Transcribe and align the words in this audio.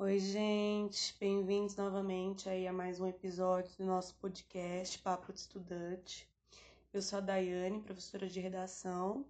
Oi, 0.00 0.20
gente, 0.20 1.12
bem-vindos 1.18 1.74
novamente 1.74 2.48
aí 2.48 2.68
a 2.68 2.72
mais 2.72 3.00
um 3.00 3.06
episódio 3.08 3.76
do 3.76 3.84
nosso 3.84 4.14
podcast 4.14 4.96
Papo 5.00 5.32
de 5.32 5.40
Estudante. 5.40 6.30
Eu 6.92 7.02
sou 7.02 7.16
a 7.18 7.20
Daiane, 7.20 7.82
professora 7.82 8.28
de 8.28 8.38
redação, 8.38 9.26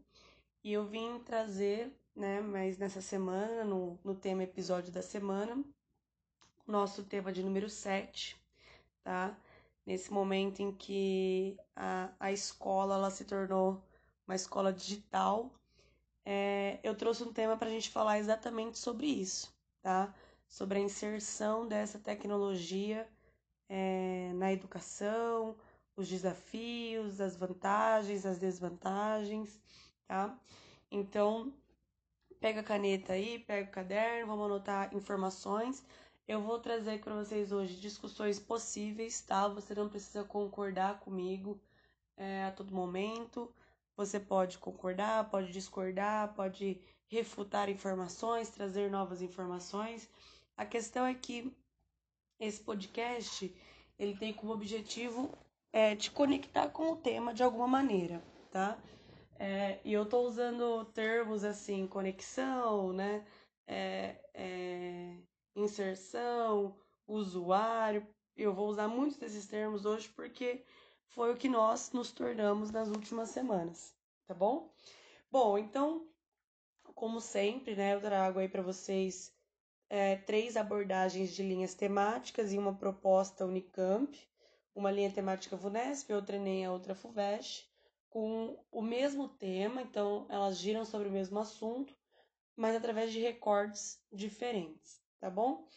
e 0.63 0.71
eu 0.71 0.87
vim 0.87 1.21
trazer, 1.21 1.91
né, 2.15 2.43
mas 2.43 2.77
nessa 2.77 3.01
semana, 3.01 3.65
no, 3.65 3.99
no 4.05 4.15
tema 4.15 4.43
episódio 4.43 4.93
da 4.93 5.01
semana, 5.01 5.65
nosso 6.67 7.03
tema 7.03 7.33
de 7.33 7.43
número 7.43 7.71
7, 7.71 8.37
tá? 9.03 9.35
Nesse 9.87 10.13
momento 10.13 10.61
em 10.61 10.71
que 10.71 11.57
a, 11.75 12.13
a 12.21 12.31
escola 12.31 12.97
ela 12.97 13.11
se 13.11 13.25
tornou 13.25 13.83
uma 14.27 14.35
escola 14.35 14.71
digital, 14.71 15.51
é, 16.27 16.79
eu 16.83 16.95
trouxe 16.95 17.23
um 17.25 17.33
tema 17.33 17.57
para 17.57 17.69
a 17.69 17.73
gente 17.73 17.89
falar 17.89 18.19
exatamente 18.19 18.79
sobre 18.79 19.07
isso, 19.07 19.51
tá? 19.81 20.15
Sobre 20.49 20.79
a 20.79 20.83
inserção 20.83 21.69
dessa 21.69 21.99
tecnologia 21.99 23.09
é, 23.69 24.33
na 24.35 24.53
educação, 24.53 25.57
os 25.97 26.09
desafios, 26.09 27.21
as 27.21 27.37
vantagens, 27.37 28.25
as 28.25 28.39
desvantagens, 28.39 29.61
tá? 30.07 30.39
Então, 30.91 31.53
pega 32.41 32.61
a 32.61 32.65
caneta 32.65 33.13
aí, 33.13 33.39
pega 33.41 33.69
o 33.69 33.73
caderno, 33.73 34.27
vamos 34.27 34.47
anotar 34.47 34.95
informações. 34.95 35.85
Eu 36.27 36.43
vou 36.43 36.59
trazer 36.59 37.01
para 37.01 37.15
vocês 37.15 37.53
hoje 37.53 37.81
discussões 37.81 38.39
possíveis, 38.39 39.21
tá? 39.21 39.49
Você 39.49 39.75
não 39.75 39.89
precisa 39.89 40.25
concordar 40.25 41.01
comigo 41.01 41.61
é, 42.17 42.45
a 42.45 42.53
todo 42.53 42.75
momento. 42.75 43.53
Você 43.97 44.21
pode 44.21 44.59
concordar, 44.59 45.29
pode 45.31 45.51
discordar, 45.53 46.35
pode 46.35 46.81
refutar 47.09 47.69
informações, 47.69 48.51
trazer 48.51 48.91
novas 48.91 49.23
informações. 49.23 50.09
A 50.59 50.67
questão 50.67 51.07
é 51.07 51.15
que 51.15 51.57
esse 52.41 52.61
podcast 52.61 53.55
ele 53.97 54.17
tem 54.17 54.35
como 54.35 54.53
objetivo 54.53 55.31
é, 55.73 55.95
te 55.95 56.11
conectar 56.11 56.69
com 56.71 56.91
o 56.91 56.97
tema 56.97 57.33
de 57.33 57.45
alguma 57.45 57.69
maneira, 57.69 58.21
tá? 58.51 58.77
É, 59.39 59.79
e 59.85 59.93
eu 59.93 60.05
tô 60.05 60.23
usando 60.23 60.85
termos 60.87 61.45
assim, 61.45 61.87
conexão, 61.87 62.93
né? 62.93 63.25
É, 63.69 64.21
é, 64.35 65.17
inserção, 65.55 66.77
usuário. 67.07 68.05
Eu 68.37 68.53
vou 68.53 68.69
usar 68.69 68.89
muitos 68.89 69.17
desses 69.17 69.47
termos 69.47 69.87
hoje 69.87 70.09
porque 70.09 70.65
foi 71.07 71.33
o 71.33 71.37
que 71.37 71.49
nós 71.49 71.93
nos 71.93 72.11
tornamos 72.11 72.73
nas 72.73 72.89
últimas 72.89 73.29
semanas, 73.31 73.95
tá 74.27 74.35
bom? 74.35 74.75
Bom, 75.31 75.57
então, 75.57 76.05
como 76.97 77.21
sempre, 77.21 77.77
né, 77.77 77.95
eu 77.95 78.01
trago 78.01 78.41
aí 78.41 78.49
para 78.49 78.63
vocês 78.63 79.38
é, 79.91 80.17
três 80.17 80.57
abordagens 80.57 81.35
de 81.35 81.43
linhas 81.43 81.75
temáticas 81.75 82.53
e 82.53 82.59
uma 82.59 82.75
proposta 82.75 83.47
Unicamp, 83.47 84.19
uma 84.75 84.91
linha 84.91 85.11
temática 85.11 85.57
VUNESP, 85.57 86.13
outra 86.13 86.37
Enem, 86.37 86.65
a 86.65 86.73
outra 86.73 86.95
FUVEST, 86.95 87.69
com 88.11 88.59
o 88.71 88.83
mesmo 88.83 89.29
tema, 89.29 89.83
então 89.83 90.27
elas 90.29 90.59
giram 90.59 90.85
sobre 90.85 91.09
o 91.09 91.13
mesmo 91.13 91.39
assunto, 91.39 91.95
mas 92.57 92.77
através 92.77 93.13
de 93.13 93.21
recortes 93.21 94.01
diferentes, 94.13 95.01
tá 95.21 95.31
bom? 95.31 95.69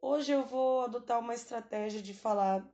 Hoje 0.00 0.32
eu 0.32 0.44
vou 0.44 0.82
adotar 0.82 1.18
uma 1.18 1.34
estratégia 1.34 2.00
de 2.00 2.14
falar 2.14 2.66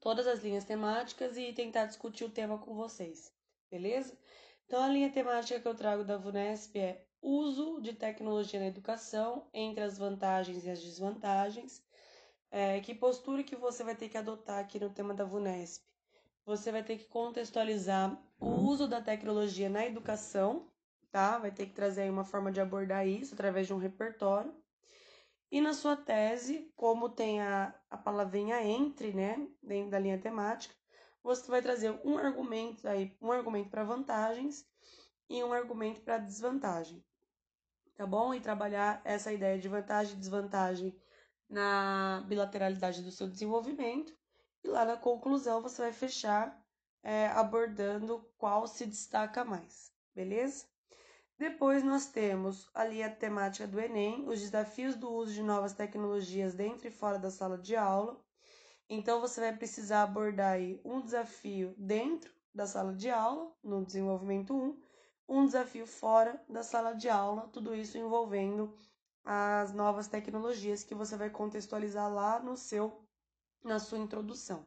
todas 0.00 0.26
as 0.26 0.42
linhas 0.42 0.64
temáticas 0.64 1.36
e 1.36 1.52
tentar 1.52 1.86
discutir 1.86 2.24
o 2.24 2.30
tema 2.30 2.58
com 2.58 2.74
vocês, 2.74 3.32
beleza? 3.70 4.18
Então, 4.66 4.82
a 4.82 4.88
linha 4.88 5.10
temática 5.10 5.60
que 5.60 5.68
eu 5.68 5.74
trago 5.74 6.04
da 6.04 6.16
VUNESP 6.16 6.78
é 6.78 7.06
uso 7.22 7.80
de 7.80 7.92
tecnologia 7.94 8.58
na 8.58 8.66
educação, 8.66 9.46
entre 9.54 9.82
as 9.84 9.96
vantagens 9.96 10.64
e 10.64 10.70
as 10.70 10.82
desvantagens. 10.82 11.82
É, 12.50 12.80
que 12.80 12.94
postura 12.94 13.44
que 13.44 13.56
você 13.56 13.84
vai 13.84 13.94
ter 13.94 14.08
que 14.08 14.18
adotar 14.18 14.58
aqui 14.58 14.78
no 14.78 14.90
tema 14.90 15.14
da 15.14 15.24
VUNESP? 15.24 15.86
Você 16.44 16.72
vai 16.72 16.82
ter 16.82 16.98
que 16.98 17.04
contextualizar 17.04 18.20
o 18.40 18.48
uso 18.48 18.88
da 18.88 19.00
tecnologia 19.00 19.70
na 19.70 19.86
educação, 19.86 20.68
tá? 21.12 21.38
Vai 21.38 21.52
ter 21.52 21.66
que 21.66 21.72
trazer 21.72 22.02
aí 22.02 22.10
uma 22.10 22.24
forma 22.24 22.50
de 22.50 22.60
abordar 22.60 23.06
isso 23.06 23.34
através 23.34 23.68
de 23.68 23.72
um 23.72 23.78
repertório. 23.78 24.52
E 25.50 25.60
na 25.60 25.72
sua 25.72 25.96
tese, 25.96 26.72
como 26.74 27.08
tem 27.08 27.40
a, 27.40 27.72
a 27.88 27.96
palavrinha 27.96 28.62
entre, 28.62 29.12
né, 29.12 29.46
dentro 29.62 29.90
da 29.90 29.98
linha 29.98 30.18
temática, 30.18 30.74
você 31.22 31.48
vai 31.50 31.62
trazer 31.62 31.90
um 32.04 32.18
argumento 32.18 32.88
aí, 32.88 33.16
um 33.20 33.30
argumento 33.30 33.70
para 33.70 33.84
vantagens 33.84 34.66
e 35.28 35.44
um 35.44 35.52
argumento 35.52 36.00
para 36.00 36.18
desvantagem. 36.18 37.04
Tá 37.96 38.06
bom? 38.06 38.34
E 38.34 38.40
trabalhar 38.40 39.00
essa 39.04 39.32
ideia 39.32 39.58
de 39.58 39.68
vantagem 39.68 40.14
e 40.14 40.18
desvantagem 40.18 40.96
na 41.48 42.24
bilateralidade 42.26 43.02
do 43.02 43.10
seu 43.10 43.28
desenvolvimento. 43.28 44.12
E 44.64 44.68
lá 44.68 44.84
na 44.84 44.96
conclusão 44.96 45.60
você 45.60 45.82
vai 45.82 45.92
fechar 45.92 46.58
é, 47.02 47.26
abordando 47.28 48.24
qual 48.38 48.66
se 48.66 48.86
destaca 48.86 49.44
mais, 49.44 49.92
beleza? 50.14 50.66
Depois 51.38 51.82
nós 51.82 52.06
temos 52.06 52.70
ali 52.72 53.02
a 53.02 53.10
temática 53.10 53.66
do 53.66 53.80
Enem, 53.80 54.28
os 54.28 54.40
desafios 54.40 54.94
do 54.94 55.10
uso 55.10 55.32
de 55.32 55.42
novas 55.42 55.72
tecnologias 55.72 56.54
dentro 56.54 56.86
e 56.86 56.90
fora 56.90 57.18
da 57.18 57.30
sala 57.30 57.58
de 57.58 57.74
aula. 57.74 58.22
Então 58.88 59.20
você 59.20 59.40
vai 59.40 59.56
precisar 59.56 60.04
abordar 60.04 60.52
aí 60.52 60.80
um 60.84 61.00
desafio 61.00 61.74
dentro 61.76 62.32
da 62.54 62.66
sala 62.66 62.94
de 62.94 63.10
aula, 63.10 63.52
no 63.62 63.84
desenvolvimento 63.84 64.54
1, 64.54 64.80
um 65.32 65.46
desafio 65.46 65.86
fora 65.86 66.38
da 66.46 66.62
sala 66.62 66.92
de 66.92 67.08
aula, 67.08 67.48
tudo 67.48 67.74
isso 67.74 67.96
envolvendo 67.96 68.76
as 69.24 69.72
novas 69.72 70.06
tecnologias 70.06 70.84
que 70.84 70.94
você 70.94 71.16
vai 71.16 71.30
contextualizar 71.30 72.12
lá 72.12 72.38
no 72.38 72.54
seu 72.56 73.02
na 73.64 73.78
sua 73.78 73.98
introdução, 73.98 74.66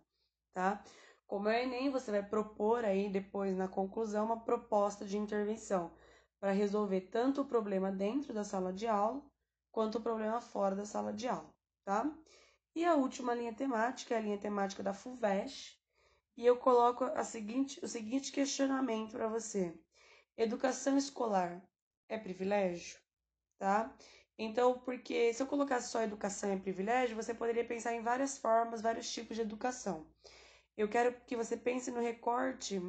tá? 0.54 0.84
Como 1.28 1.50
é 1.50 1.60
o 1.60 1.64
Enem, 1.64 1.92
você 1.92 2.10
vai 2.12 2.24
propor 2.24 2.84
aí 2.84 3.10
depois 3.10 3.56
na 3.56 3.68
conclusão 3.68 4.26
uma 4.26 4.40
proposta 4.40 5.06
de 5.06 5.18
intervenção 5.18 5.94
para 6.40 6.52
resolver 6.52 7.02
tanto 7.02 7.42
o 7.42 7.46
problema 7.46 7.92
dentro 7.92 8.34
da 8.34 8.44
sala 8.44 8.74
de 8.74 8.88
aula 8.88 9.22
quanto 9.72 10.00
o 10.00 10.02
problema 10.02 10.42
fora 10.42 10.76
da 10.76 10.86
sala 10.86 11.14
de 11.14 11.28
aula, 11.28 11.54
tá? 11.84 12.10
E 12.74 12.84
a 12.86 12.96
última 12.96 13.36
linha 13.36 13.54
temática 13.54 14.16
é 14.16 14.18
a 14.18 14.22
linha 14.22 14.38
temática 14.38 14.82
da 14.82 14.94
FUVEST, 14.94 15.80
e 16.38 16.46
eu 16.46 16.58
coloco 16.58 17.04
a 17.04 17.24
seguinte, 17.24 17.80
o 17.84 17.88
seguinte 17.88 18.32
questionamento 18.32 19.12
para 19.12 19.28
você: 19.28 19.78
educação 20.38 20.98
escolar 20.98 21.62
é 22.10 22.18
privilégio? 22.18 23.00
Tá? 23.58 23.96
Então, 24.38 24.80
porque 24.80 25.34
se 25.34 25.42
eu 25.42 25.48
colocasse 25.48 25.90
só 25.90 26.02
educação 26.02 26.52
é 26.52 26.58
privilégio, 26.58 27.16
você 27.16 27.34
poderia 27.34 27.66
pensar 27.66 27.94
em 27.94 28.02
várias 28.02 28.38
formas, 28.38 28.82
vários 28.82 29.12
tipos 29.12 29.36
de 29.36 29.42
educação. 29.42 30.06
Eu 30.76 30.90
quero 30.90 31.14
que 31.26 31.38
você 31.38 31.56
pense 31.56 31.90
no 31.90 32.02
recorte 32.02 32.82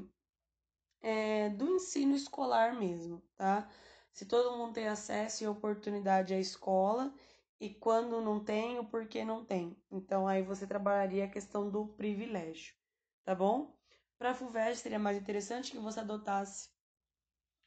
é, 1.01 1.51
do 1.51 1.77
ensino 1.77 2.17
escolar 2.17 2.77
mesmo, 2.77 3.23
tá? 3.37 3.71
Se 4.13 4.27
todo 4.27 4.57
mundo 4.57 4.75
tem 4.75 4.89
acesso 4.89 5.45
e 5.45 5.47
oportunidade 5.47 6.35
à 6.35 6.39
escola 6.39 7.15
e 7.61 7.71
quando 7.71 8.21
não 8.21 8.43
tem, 8.43 8.79
o 8.79 8.85
porquê 8.85 9.25
não 9.25 9.45
tem. 9.45 9.77
Então 9.91 10.27
aí 10.27 10.43
você 10.43 10.67
trabalharia 10.67 11.27
a 11.27 11.31
questão 11.31 11.71
do 11.71 11.87
privilégio, 11.87 12.75
tá 13.25 13.35
bom? 13.35 13.77
Para 14.19 14.31
a 14.31 14.35
FUVEST 14.35 14.83
seria 14.83 14.99
mais 14.99 15.17
interessante 15.17 15.71
que 15.71 15.79
você 15.79 16.01
adotasse 16.01 16.71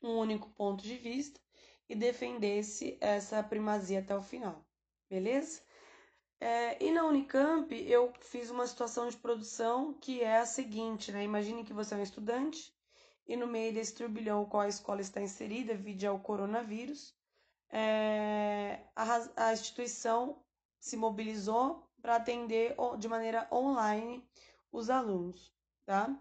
um 0.02 0.18
único 0.18 0.50
ponto 0.52 0.84
de 0.84 0.96
vista 0.98 1.40
e 1.88 1.96
defendesse 1.96 2.98
essa 3.02 3.42
primazia 3.44 4.00
até 4.00 4.16
o 4.16 4.22
final, 4.22 4.66
beleza? 5.10 5.62
É, 6.40 6.82
e 6.82 6.92
na 6.92 7.06
Unicamp 7.06 7.74
eu 7.74 8.14
fiz 8.22 8.50
uma 8.50 8.66
situação 8.66 9.09
de 9.09 9.18
produção 9.18 9.94
que 9.94 10.22
é 10.22 10.38
a 10.38 10.46
seguinte, 10.46 11.12
né? 11.12 11.24
Imagine 11.24 11.66
que 11.66 11.74
você 11.74 11.96
é 11.96 11.98
um 11.98 12.04
estudante 12.04 12.74
e 13.28 13.36
no 13.36 13.46
meio 13.46 13.74
desse 13.74 13.94
turbilhão 13.94 14.46
qual 14.46 14.62
a 14.64 14.70
escola 14.70 15.02
está 15.02 15.22
inserida, 15.22 15.76
vide 15.76 16.08
ao 16.08 16.20
coronavírus, 16.20 17.14
é, 17.70 18.80
a, 18.96 19.48
a 19.50 19.54
instituição 19.54 20.42
se 20.79 20.96
mobilizou 20.96 21.88
para 22.02 22.16
atender 22.16 22.76
de 22.97 23.08
maneira 23.08 23.47
online 23.52 24.26
os 24.72 24.90
alunos, 24.90 25.53
tá? 25.85 26.18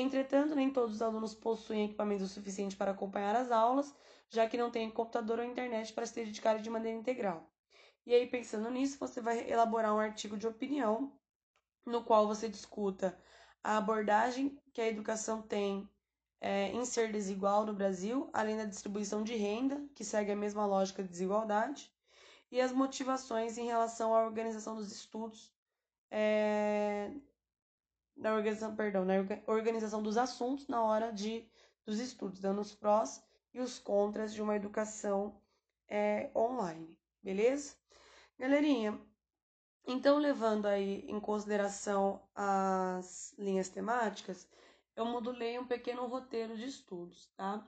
Entretanto, 0.00 0.54
nem 0.54 0.72
todos 0.72 0.96
os 0.96 1.02
alunos 1.02 1.34
possuem 1.34 1.86
equipamento 1.86 2.26
suficiente 2.26 2.76
para 2.76 2.92
acompanhar 2.92 3.34
as 3.34 3.50
aulas, 3.50 3.92
já 4.28 4.48
que 4.48 4.56
não 4.56 4.70
têm 4.70 4.90
computador 4.90 5.40
ou 5.40 5.44
internet 5.44 5.92
para 5.92 6.06
se 6.06 6.14
dedicarem 6.14 6.62
de 6.62 6.70
maneira 6.70 6.96
integral. 6.96 7.50
E 8.06 8.14
aí, 8.14 8.26
pensando 8.26 8.70
nisso, 8.70 8.96
você 8.98 9.20
vai 9.20 9.50
elaborar 9.50 9.94
um 9.94 9.98
artigo 9.98 10.36
de 10.36 10.46
opinião 10.46 11.18
no 11.84 12.04
qual 12.04 12.26
você 12.28 12.48
discuta 12.48 13.18
a 13.62 13.76
abordagem 13.76 14.56
que 14.72 14.80
a 14.80 14.86
educação 14.86 15.42
tem 15.42 15.88
é, 16.40 16.68
em 16.68 16.84
ser 16.84 17.10
desigual 17.10 17.66
no 17.66 17.74
Brasil, 17.74 18.30
além 18.32 18.56
da 18.56 18.64
distribuição 18.64 19.24
de 19.24 19.34
renda, 19.34 19.84
que 19.94 20.04
segue 20.04 20.30
a 20.30 20.36
mesma 20.36 20.64
lógica 20.64 21.02
de 21.02 21.08
desigualdade, 21.08 21.92
e 22.50 22.60
as 22.60 22.72
motivações 22.72 23.58
em 23.58 23.66
relação 23.66 24.14
à 24.14 24.24
organização 24.24 24.76
dos 24.76 24.92
estudos, 24.92 25.52
é, 26.10 27.10
na 28.18 28.34
organização, 28.34 28.74
perdão, 28.74 29.04
na 29.04 29.14
organização 29.46 30.02
dos 30.02 30.16
assuntos 30.16 30.66
na 30.66 30.82
hora 30.82 31.12
de, 31.12 31.48
dos 31.86 31.98
estudos, 32.00 32.40
dando 32.40 32.60
os 32.60 32.74
prós 32.74 33.22
e 33.54 33.60
os 33.60 33.78
contras 33.78 34.34
de 34.34 34.42
uma 34.42 34.56
educação 34.56 35.40
é, 35.88 36.30
online, 36.34 36.98
beleza? 37.22 37.74
Galerinha, 38.38 39.00
então 39.86 40.18
levando 40.18 40.66
aí 40.66 41.04
em 41.08 41.18
consideração 41.18 42.20
as 42.34 43.34
linhas 43.38 43.68
temáticas, 43.68 44.46
eu 44.94 45.04
modulei 45.06 45.58
um 45.58 45.66
pequeno 45.66 46.06
roteiro 46.06 46.56
de 46.56 46.66
estudos, 46.66 47.30
tá? 47.36 47.66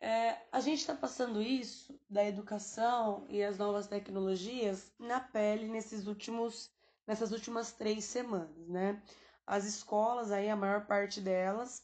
É, 0.00 0.36
a 0.52 0.60
gente 0.60 0.78
está 0.78 0.94
passando 0.94 1.42
isso 1.42 1.98
da 2.08 2.24
educação 2.24 3.26
e 3.28 3.42
as 3.42 3.58
novas 3.58 3.86
tecnologias 3.88 4.92
na 4.98 5.18
pele 5.20 5.68
nesses 5.68 6.06
últimos, 6.06 6.70
nessas 7.06 7.32
últimas 7.32 7.72
três 7.72 8.04
semanas, 8.04 8.68
né? 8.68 9.02
As 9.48 9.64
escolas, 9.64 10.30
aí 10.30 10.48
a 10.50 10.56
maior 10.56 10.86
parte 10.86 11.20
delas, 11.20 11.82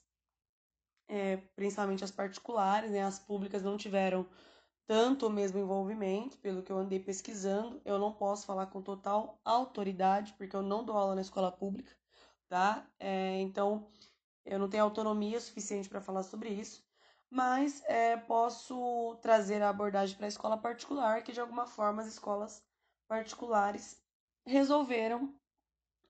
é, 1.09 1.39
principalmente 1.57 2.05
as 2.05 2.11
particulares, 2.11 2.91
né? 2.91 3.03
As 3.03 3.19
públicas 3.19 3.63
não 3.63 3.77
tiveram 3.77 4.29
tanto 4.87 5.27
o 5.27 5.31
mesmo 5.31 5.59
envolvimento, 5.59 6.39
pelo 6.39 6.63
que 6.63 6.71
eu 6.71 6.79
andei 6.79 7.01
pesquisando. 7.01 7.81
Eu 7.85 7.99
não 7.99 8.13
posso 8.13 8.47
falar 8.47 8.67
com 8.67 8.83
total 8.83 9.41
autoridade, 9.45 10.35
porque 10.35 10.55
eu 10.55 10.63
não 10.63 10.85
dou 10.85 10.97
aula 10.97 11.15
na 11.15 11.23
escola 11.23 11.51
pública, 11.51 11.97
tá? 12.49 12.87
É, 12.99 13.41
então, 13.41 13.91
eu 14.45 14.59
não 14.59 14.69
tenho 14.69 14.85
autonomia 14.85 15.41
suficiente 15.41 15.89
para 15.89 16.01
falar 16.03 16.23
sobre 16.23 16.51
isso 16.51 16.85
mas 17.35 17.83
é, 17.87 18.17
posso 18.17 19.17
trazer 19.21 19.61
a 19.61 19.69
abordagem 19.69 20.17
para 20.17 20.27
a 20.27 20.29
escola 20.29 20.57
particular, 20.57 21.25
que 21.25 21.33
de 21.33 21.41
alguma 21.41 21.67
forma 21.67 22.01
as 22.01 22.07
escolas 22.07 22.65
particulares 23.09 24.01
resolveram 24.47 25.35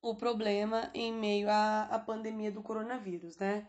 o 0.05 0.15
problema 0.15 0.91
em 0.93 1.11
meio 1.13 1.49
à, 1.49 1.85
à 1.85 1.99
pandemia 1.99 2.53
do 2.53 2.63
coronavírus, 2.63 3.39
né? 3.39 3.67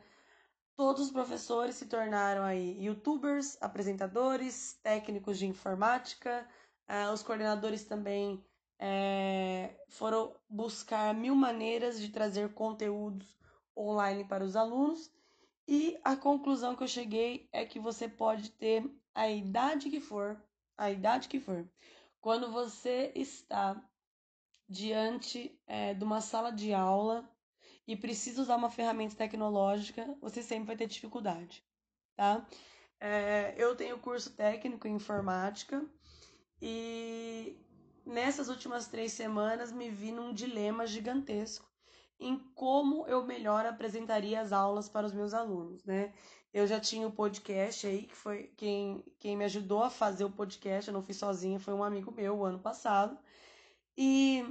Todos 0.76 1.04
os 1.04 1.12
professores 1.12 1.76
se 1.76 1.86
tornaram 1.86 2.44
aí 2.44 2.78
youtubers, 2.84 3.58
apresentadores, 3.62 4.74
técnicos 4.84 5.40
de 5.40 5.48
informática, 5.48 6.46
uh, 6.90 7.14
os 7.14 7.24
coordenadores 7.24 7.86
também 7.86 8.44
é, 8.78 9.74
foram 9.88 10.36
buscar 10.50 11.14
mil 11.14 11.34
maneiras 11.34 12.02
de 12.02 12.10
trazer 12.10 12.54
conteúdos 12.54 13.38
online 13.78 14.26
para 14.26 14.44
os 14.44 14.58
alunos 14.58 15.10
e 15.66 15.98
a 16.04 16.18
conclusão 16.18 16.76
que 16.76 16.84
eu 16.84 16.88
cheguei 16.90 17.48
é 17.54 17.66
que 17.66 17.80
você 17.80 18.10
pode 18.10 18.52
ter 18.52 18.84
a 19.14 19.30
idade 19.30 19.90
que 19.90 20.02
for, 20.02 20.38
a 20.78 20.92
idade 20.92 21.30
que 21.30 21.40
for. 21.40 21.66
Quando 22.20 22.52
você 22.52 23.14
está 23.16 23.82
diante 24.68 25.60
é, 25.68 25.94
de 25.94 26.04
uma 26.04 26.22
sala 26.22 26.52
de 26.52 26.74
aula 26.74 27.30
e 27.88 27.96
precisa 27.96 28.42
usar 28.42 28.56
uma 28.56 28.70
ferramenta 28.70 29.16
tecnológica, 29.16 30.16
você 30.22 30.42
sempre 30.42 30.68
vai 30.68 30.76
ter 30.76 30.88
dificuldade, 30.88 31.64
tá? 32.16 32.46
É, 33.00 33.54
eu 33.58 33.76
tenho 33.76 34.00
curso 34.00 34.32
técnico 34.36 34.88
em 34.88 34.96
informática 34.96 35.86
e 36.62 37.58
nessas 38.06 38.50
últimas 38.50 38.88
três 38.88 39.12
semanas 39.12 39.72
me 39.72 39.90
vi 39.90 40.12
num 40.12 40.34
dilema 40.34 40.88
gigantesco 40.88 41.70
em 42.20 42.38
como 42.56 43.06
eu 43.08 43.26
melhor 43.26 43.66
apresentaria 43.66 44.40
as 44.42 44.52
aulas 44.52 44.88
para 44.88 45.06
os 45.06 45.14
meus 45.14 45.34
alunos, 45.34 45.84
né? 45.84 46.14
Eu 46.54 46.66
já 46.66 46.80
tinha 46.80 47.06
o 47.06 47.12
podcast 47.12 47.86
aí, 47.86 48.04
que 48.04 48.16
foi 48.16 48.54
quem, 48.56 49.04
quem 49.20 49.36
me 49.36 49.44
ajudou 49.44 49.84
a 49.84 49.90
fazer 49.90 50.24
o 50.24 50.32
podcast, 50.32 50.88
eu 50.88 50.94
não 50.94 51.04
fiz 51.04 51.18
sozinha, 51.18 51.60
foi 51.60 51.74
um 51.74 51.84
amigo 51.84 52.12
meu 52.12 52.38
o 52.38 52.46
ano 52.46 52.60
passado. 52.60 53.18
E 53.98 54.44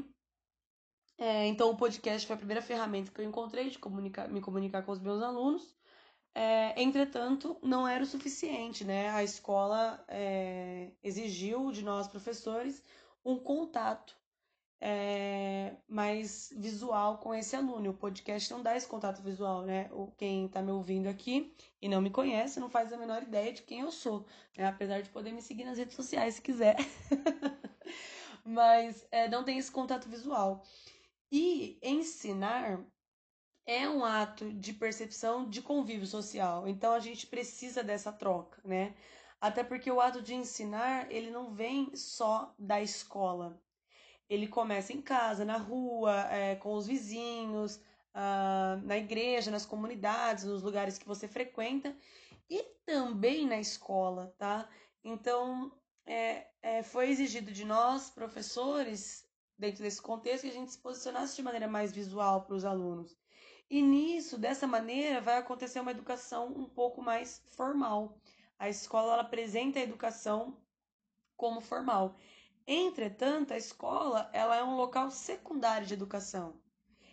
é, 1.19 1.46
então 1.46 1.70
o 1.70 1.76
podcast 1.76 2.26
foi 2.26 2.35
a 2.35 2.38
primeira 2.38 2.62
ferramenta 2.62 3.11
que 3.11 3.20
eu 3.20 3.25
encontrei 3.25 3.70
de 3.70 3.79
comunicar, 3.79 4.29
me 4.29 4.41
comunicar 4.41 4.82
com 4.82 4.93
os 4.93 5.00
meus 5.00 5.23
alunos. 5.23 5.75
É, 6.35 6.81
entretanto, 6.82 7.56
não 7.62 7.87
era 7.87 8.02
o 8.02 8.06
suficiente, 8.06 8.85
né? 8.85 9.11
A 9.11 9.23
escola 9.23 10.05
é, 10.08 10.91
exigiu 11.02 11.70
de 11.70 11.85
nós, 11.85 12.08
professores, 12.08 12.82
um 13.25 13.38
contato 13.38 14.17
é, 14.81 15.76
mais 15.88 16.52
visual 16.56 17.19
com 17.19 17.35
esse 17.35 17.55
aluno. 17.55 17.91
O 17.91 17.94
podcast 17.94 18.50
não 18.52 18.62
dá 18.62 18.76
esse 18.76 18.87
contato 18.88 19.23
visual, 19.23 19.62
né? 19.62 19.88
O, 19.93 20.08
quem 20.19 20.46
está 20.46 20.61
me 20.61 20.73
ouvindo 20.73 21.08
aqui 21.08 21.55
e 21.81 21.88
não 21.88 22.02
me 22.02 22.11
conhece 22.11 22.61
não 22.61 22.69
faz 22.69 22.93
a 22.93 22.96
menor 22.96 23.23
ideia 23.23 23.52
de 23.52 23.62
quem 23.62 23.81
eu 23.81 23.93
sou, 23.93 24.26
né? 24.58 24.67
apesar 24.67 25.00
de 25.00 25.11
poder 25.11 25.32
me 25.32 25.41
seguir 25.41 25.64
nas 25.64 25.79
redes 25.79 25.94
sociais 25.94 26.35
se 26.35 26.43
quiser. 26.43 26.76
Mas 28.44 29.06
é, 29.11 29.29
não 29.29 29.44
tem 29.44 29.58
esse 29.58 29.70
contato 29.70 30.08
visual. 30.08 30.62
E 31.32 31.79
ensinar 31.82 32.85
é 33.67 33.88
um 33.88 34.05
ato 34.05 34.52
de 34.52 34.73
percepção 34.73 35.49
de 35.49 35.62
convívio 35.62 36.06
social. 36.06 36.69
Então 36.69 36.93
a 36.93 37.00
gente 37.00 37.26
precisa 37.26 37.82
dessa 37.82 38.12
troca, 38.12 38.61
né? 38.64 38.94
Até 39.41 39.64
porque 39.64 39.91
o 39.91 40.00
ato 40.00 40.23
de 40.23 40.35
ensinar, 40.35 41.11
ele 41.11 41.31
não 41.31 41.52
vem 41.52 41.94
só 41.96 42.55
da 42.58 42.81
escola 42.82 43.61
ele 44.29 44.49
começa 44.49 44.93
em 44.93 45.02
casa, 45.02 45.44
na 45.44 45.56
rua, 45.56 46.26
é, 46.31 46.56
com 46.56 46.75
os 46.75 46.87
vizinhos, 46.87 47.76
uh, 48.14 48.81
na 48.82 48.96
igreja, 48.96 49.50
nas 49.50 49.67
comunidades, 49.67 50.44
nos 50.44 50.62
lugares 50.62 50.99
que 50.99 51.06
você 51.06 51.29
frequenta 51.29 51.94
e 52.49 52.62
também 52.87 53.46
na 53.46 53.58
escola, 53.58 54.35
tá? 54.38 54.69
Então, 55.02 55.73
é, 56.06 56.46
é, 56.62 56.82
foi 56.82 57.08
exigido 57.08 57.50
de 57.52 57.64
nós, 57.64 58.10
professores, 58.10 59.26
dentro 59.58 59.82
desse 59.82 60.00
contexto, 60.00 60.42
que 60.42 60.50
a 60.50 60.52
gente 60.52 60.72
se 60.72 60.78
posicionasse 60.78 61.36
de 61.36 61.42
maneira 61.42 61.68
mais 61.68 61.92
visual 61.92 62.42
para 62.42 62.56
os 62.56 62.64
alunos. 62.64 63.16
E 63.70 63.80
nisso, 63.80 64.38
dessa 64.38 64.66
maneira, 64.66 65.20
vai 65.20 65.38
acontecer 65.38 65.80
uma 65.80 65.90
educação 65.90 66.48
um 66.48 66.66
pouco 66.66 67.02
mais 67.02 67.42
formal. 67.56 68.18
A 68.58 68.68
escola 68.68 69.14
ela 69.14 69.22
apresenta 69.22 69.78
a 69.78 69.82
educação 69.82 70.56
como 71.36 71.60
formal. 71.60 72.16
Entretanto, 72.66 73.52
a 73.52 73.56
escola 73.56 74.30
ela 74.32 74.56
é 74.56 74.64
um 74.64 74.76
local 74.76 75.10
secundário 75.10 75.86
de 75.86 75.94
educação. 75.94 76.60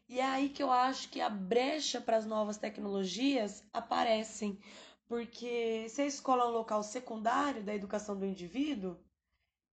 E 0.07 0.19
é 0.19 0.25
aí 0.25 0.49
que 0.49 0.61
eu 0.61 0.69
acho 0.69 1.09
que 1.09 1.21
a 1.21 1.29
brecha 1.29 2.01
para 2.01 2.17
as 2.17 2.25
novas 2.25 2.57
tecnologias 2.57 3.63
aparecem. 3.71 4.59
Porque 5.11 5.89
se 5.89 6.01
a 6.01 6.05
escola 6.05 6.45
é 6.45 6.47
um 6.47 6.51
local 6.51 6.81
secundário 6.81 7.61
da 7.61 7.75
educação 7.75 8.17
do 8.17 8.25
indivíduo, 8.25 8.97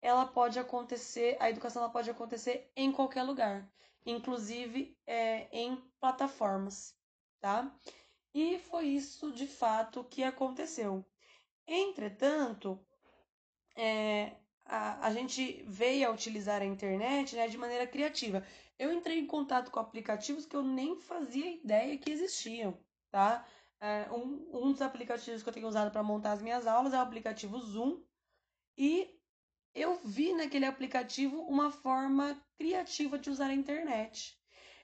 ela 0.02 0.26
pode 0.26 0.58
acontecer, 0.58 1.36
a 1.38 1.48
educação 1.48 1.80
ela 1.80 1.92
pode 1.92 2.10
acontecer 2.10 2.72
em 2.74 2.90
qualquer 2.90 3.22
lugar, 3.22 3.70
inclusive 4.04 4.98
é, 5.06 5.46
em 5.56 5.76
plataformas, 6.00 6.92
tá? 7.38 7.72
E 8.34 8.58
foi 8.58 8.86
isso 8.86 9.30
de 9.30 9.46
fato 9.46 10.02
que 10.02 10.24
aconteceu. 10.24 11.06
Entretanto, 11.68 12.84
é, 13.76 14.32
a, 14.64 15.06
a 15.06 15.14
gente 15.14 15.62
veio 15.68 16.08
a 16.08 16.12
utilizar 16.12 16.62
a 16.62 16.66
internet 16.66 17.36
né, 17.36 17.46
de 17.46 17.56
maneira 17.56 17.86
criativa. 17.86 18.44
Eu 18.76 18.92
entrei 18.92 19.20
em 19.20 19.26
contato 19.28 19.70
com 19.70 19.78
aplicativos 19.78 20.46
que 20.46 20.56
eu 20.56 20.64
nem 20.64 20.98
fazia 20.98 21.48
ideia 21.48 21.96
que 21.96 22.10
existiam, 22.10 22.76
tá? 23.08 23.46
É, 23.80 24.10
um, 24.10 24.48
um 24.52 24.72
dos 24.72 24.82
aplicativos 24.82 25.42
que 25.42 25.48
eu 25.48 25.52
tenho 25.52 25.68
usado 25.68 25.90
para 25.90 26.02
montar 26.02 26.32
as 26.32 26.42
minhas 26.42 26.66
aulas 26.66 26.92
é 26.92 26.98
o 26.98 27.02
aplicativo 27.02 27.58
Zoom. 27.58 28.02
E 28.76 29.18
eu 29.74 29.96
vi 30.04 30.32
naquele 30.32 30.66
aplicativo 30.66 31.40
uma 31.42 31.70
forma 31.70 32.40
criativa 32.56 33.18
de 33.18 33.30
usar 33.30 33.48
a 33.48 33.54
internet. 33.54 34.36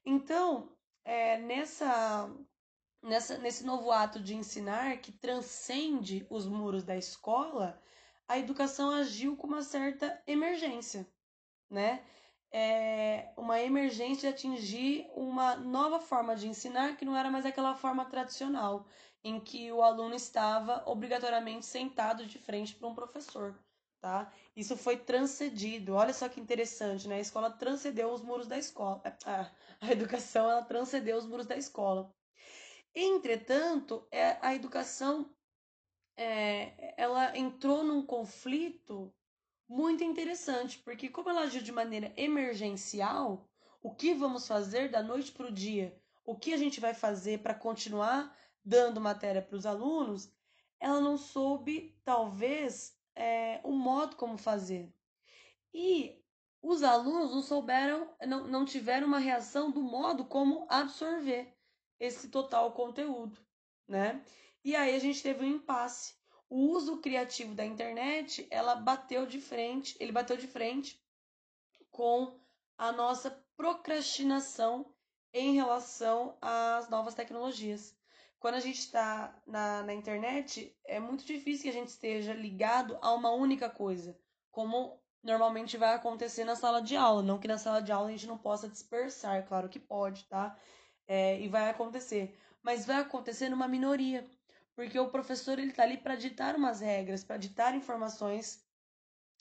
Então, 0.05 0.73
é, 1.05 1.39
nessa, 1.39 2.31
nessa, 3.03 3.39
nesse 3.39 3.65
novo 3.65 3.91
ato 3.91 4.21
de 4.21 4.35
ensinar 4.35 4.99
que 4.99 5.13
transcende 5.13 6.27
os 6.31 6.47
muros 6.47 6.85
da 6.85 6.97
escola, 6.97 7.81
a 8.29 8.39
educação 8.39 8.91
agiu 8.91 9.37
com 9.37 9.47
uma 9.47 9.63
certa 9.63 10.23
emergência, 10.27 11.07
né? 11.71 12.05
É 12.57 13.33
uma 13.37 13.61
emergência 13.61 14.29
de 14.31 14.35
atingir 14.37 15.11
uma 15.17 15.57
nova 15.57 15.99
forma 15.99 16.37
de 16.37 16.47
ensinar 16.47 16.97
que 16.97 17.05
não 17.05 17.17
era 17.17 17.29
mais 17.29 17.45
aquela 17.45 17.75
forma 17.75 18.05
tradicional, 18.05 18.87
em 19.25 19.41
que 19.41 19.73
o 19.73 19.83
aluno 19.83 20.15
estava 20.15 20.81
obrigatoriamente 20.87 21.67
sentado 21.67 22.25
de 22.25 22.39
frente 22.39 22.73
para 22.77 22.87
um 22.87 22.95
professor, 22.95 23.59
tá? 24.01 24.33
Isso 24.55 24.77
foi 24.77 24.97
transcedido. 24.97 25.95
Olha 25.95 26.13
só 26.15 26.29
que 26.29 26.41
interessante, 26.41 27.09
né? 27.09 27.17
A 27.17 27.21
escola 27.21 27.51
transcendeu 27.51 28.13
os 28.13 28.23
muros 28.23 28.47
da 28.47 28.57
escola. 28.57 29.03
A 29.81 29.91
educação 29.91 30.49
ela 30.49 30.63
transcendeu 30.63 31.17
os 31.17 31.27
muros 31.27 31.47
da 31.47 31.57
escola. 31.57 32.15
Entretanto, 32.95 34.07
é, 34.13 34.39
a 34.41 34.55
educação 34.55 35.29
é, 36.17 36.95
ela 36.97 37.37
entrou 37.37 37.83
num 37.83 38.07
conflito 38.07 39.13
muito 39.69 40.05
interessante, 40.05 40.79
porque 40.79 41.09
como 41.09 41.31
ela 41.31 41.43
agiu 41.43 41.63
de 41.63 41.73
maneira 41.73 42.13
emergencial, 42.17 43.49
o 43.83 43.95
que 43.95 44.15
vamos 44.15 44.47
fazer 44.47 44.91
da 44.91 45.03
noite 45.03 45.33
para 45.33 45.47
o 45.47 45.53
dia? 45.53 45.99
O 46.25 46.37
que 46.37 46.55
a 46.55 46.57
gente 46.57 46.81
vai 46.81 46.95
fazer 46.95 47.43
para 47.43 47.55
continuar 47.55 48.35
dando 48.65 49.01
matéria 49.01 49.43
para 49.43 49.57
os 49.57 49.67
alunos? 49.67 50.33
Ela 50.81 51.01
não 51.01 51.17
soube, 51.17 51.99
talvez, 52.05 52.99
é, 53.15 53.61
o 53.63 53.73
modo 53.73 54.17
como 54.17 54.39
fazer. 54.39 54.93
E 55.73 56.23
os 56.63 56.83
alunos 56.83 57.31
não 57.31 57.43
souberam, 57.43 58.09
não, 58.27 58.47
não 58.47 58.65
tiveram 58.65 59.07
uma 59.07 59.19
reação 59.19 59.71
do 59.71 59.83
modo 59.83 60.25
como 60.25 60.67
absorver 60.71 61.55
esse 62.01 62.29
total 62.29 62.73
conteúdo, 62.73 63.39
né? 63.87 64.25
E 64.65 64.75
aí 64.75 64.95
a 64.97 64.99
gente 64.99 65.23
teve 65.23 65.45
um 65.45 65.57
impasse. 65.57 66.15
O 66.57 66.71
uso 66.71 66.99
criativo 66.99 67.53
da 67.53 67.65
internet, 67.65 68.47
ela 68.49 68.77
bateu 68.77 69.27
de 69.27 69.41
frente, 69.41 69.97
ele 69.99 70.13
bateu 70.13 70.37
de 70.37 70.47
frente 70.47 71.05
com 71.91 72.39
a 72.79 72.93
nossa 72.93 73.45
procrastinação 73.57 74.87
em 75.33 75.53
relação 75.55 76.39
às 76.41 76.89
novas 76.89 77.13
tecnologias. 77.13 77.99
Quando 78.39 78.55
a 78.55 78.61
gente 78.61 78.79
está 78.79 79.37
na, 79.45 79.83
na 79.83 79.95
internet, 79.95 80.73
é 80.85 81.01
muito 81.01 81.25
difícil 81.25 81.65
que 81.65 81.71
a 81.71 81.81
gente 81.81 81.89
esteja 81.89 82.33
ligado 82.33 82.97
a 83.03 83.13
uma 83.13 83.33
única 83.33 83.69
coisa, 83.69 84.17
como 84.53 85.03
normalmente 85.25 85.77
vai 85.77 85.93
acontecer 85.93 86.45
na 86.45 86.55
sala 86.55 86.81
de 86.81 86.95
aula. 86.95 87.21
Não 87.21 87.41
que 87.41 87.49
na 87.49 87.59
sala 87.59 87.83
de 87.83 87.91
aula 87.91 88.07
a 88.07 88.13
gente 88.13 88.29
não 88.29 88.39
possa 88.39 88.69
dispersar, 88.69 89.45
claro 89.45 89.69
que 89.69 89.81
pode, 89.81 90.23
tá? 90.27 90.57
É, 91.05 91.37
e 91.41 91.49
vai 91.49 91.69
acontecer. 91.69 92.39
Mas 92.63 92.87
vai 92.87 93.01
acontecer 93.01 93.49
numa 93.49 93.67
minoria. 93.67 94.25
Porque 94.77 94.99
o 94.99 95.11
professor 95.11 95.59
ele 95.59 95.73
tá 95.73 95.85
ali 95.85 95.97
para 95.97 96.17
ditar 96.17 96.57
umas 96.57 96.81
regras, 96.81 97.23
para 97.23 97.37
ditar 97.37 97.75
informações 97.75 98.65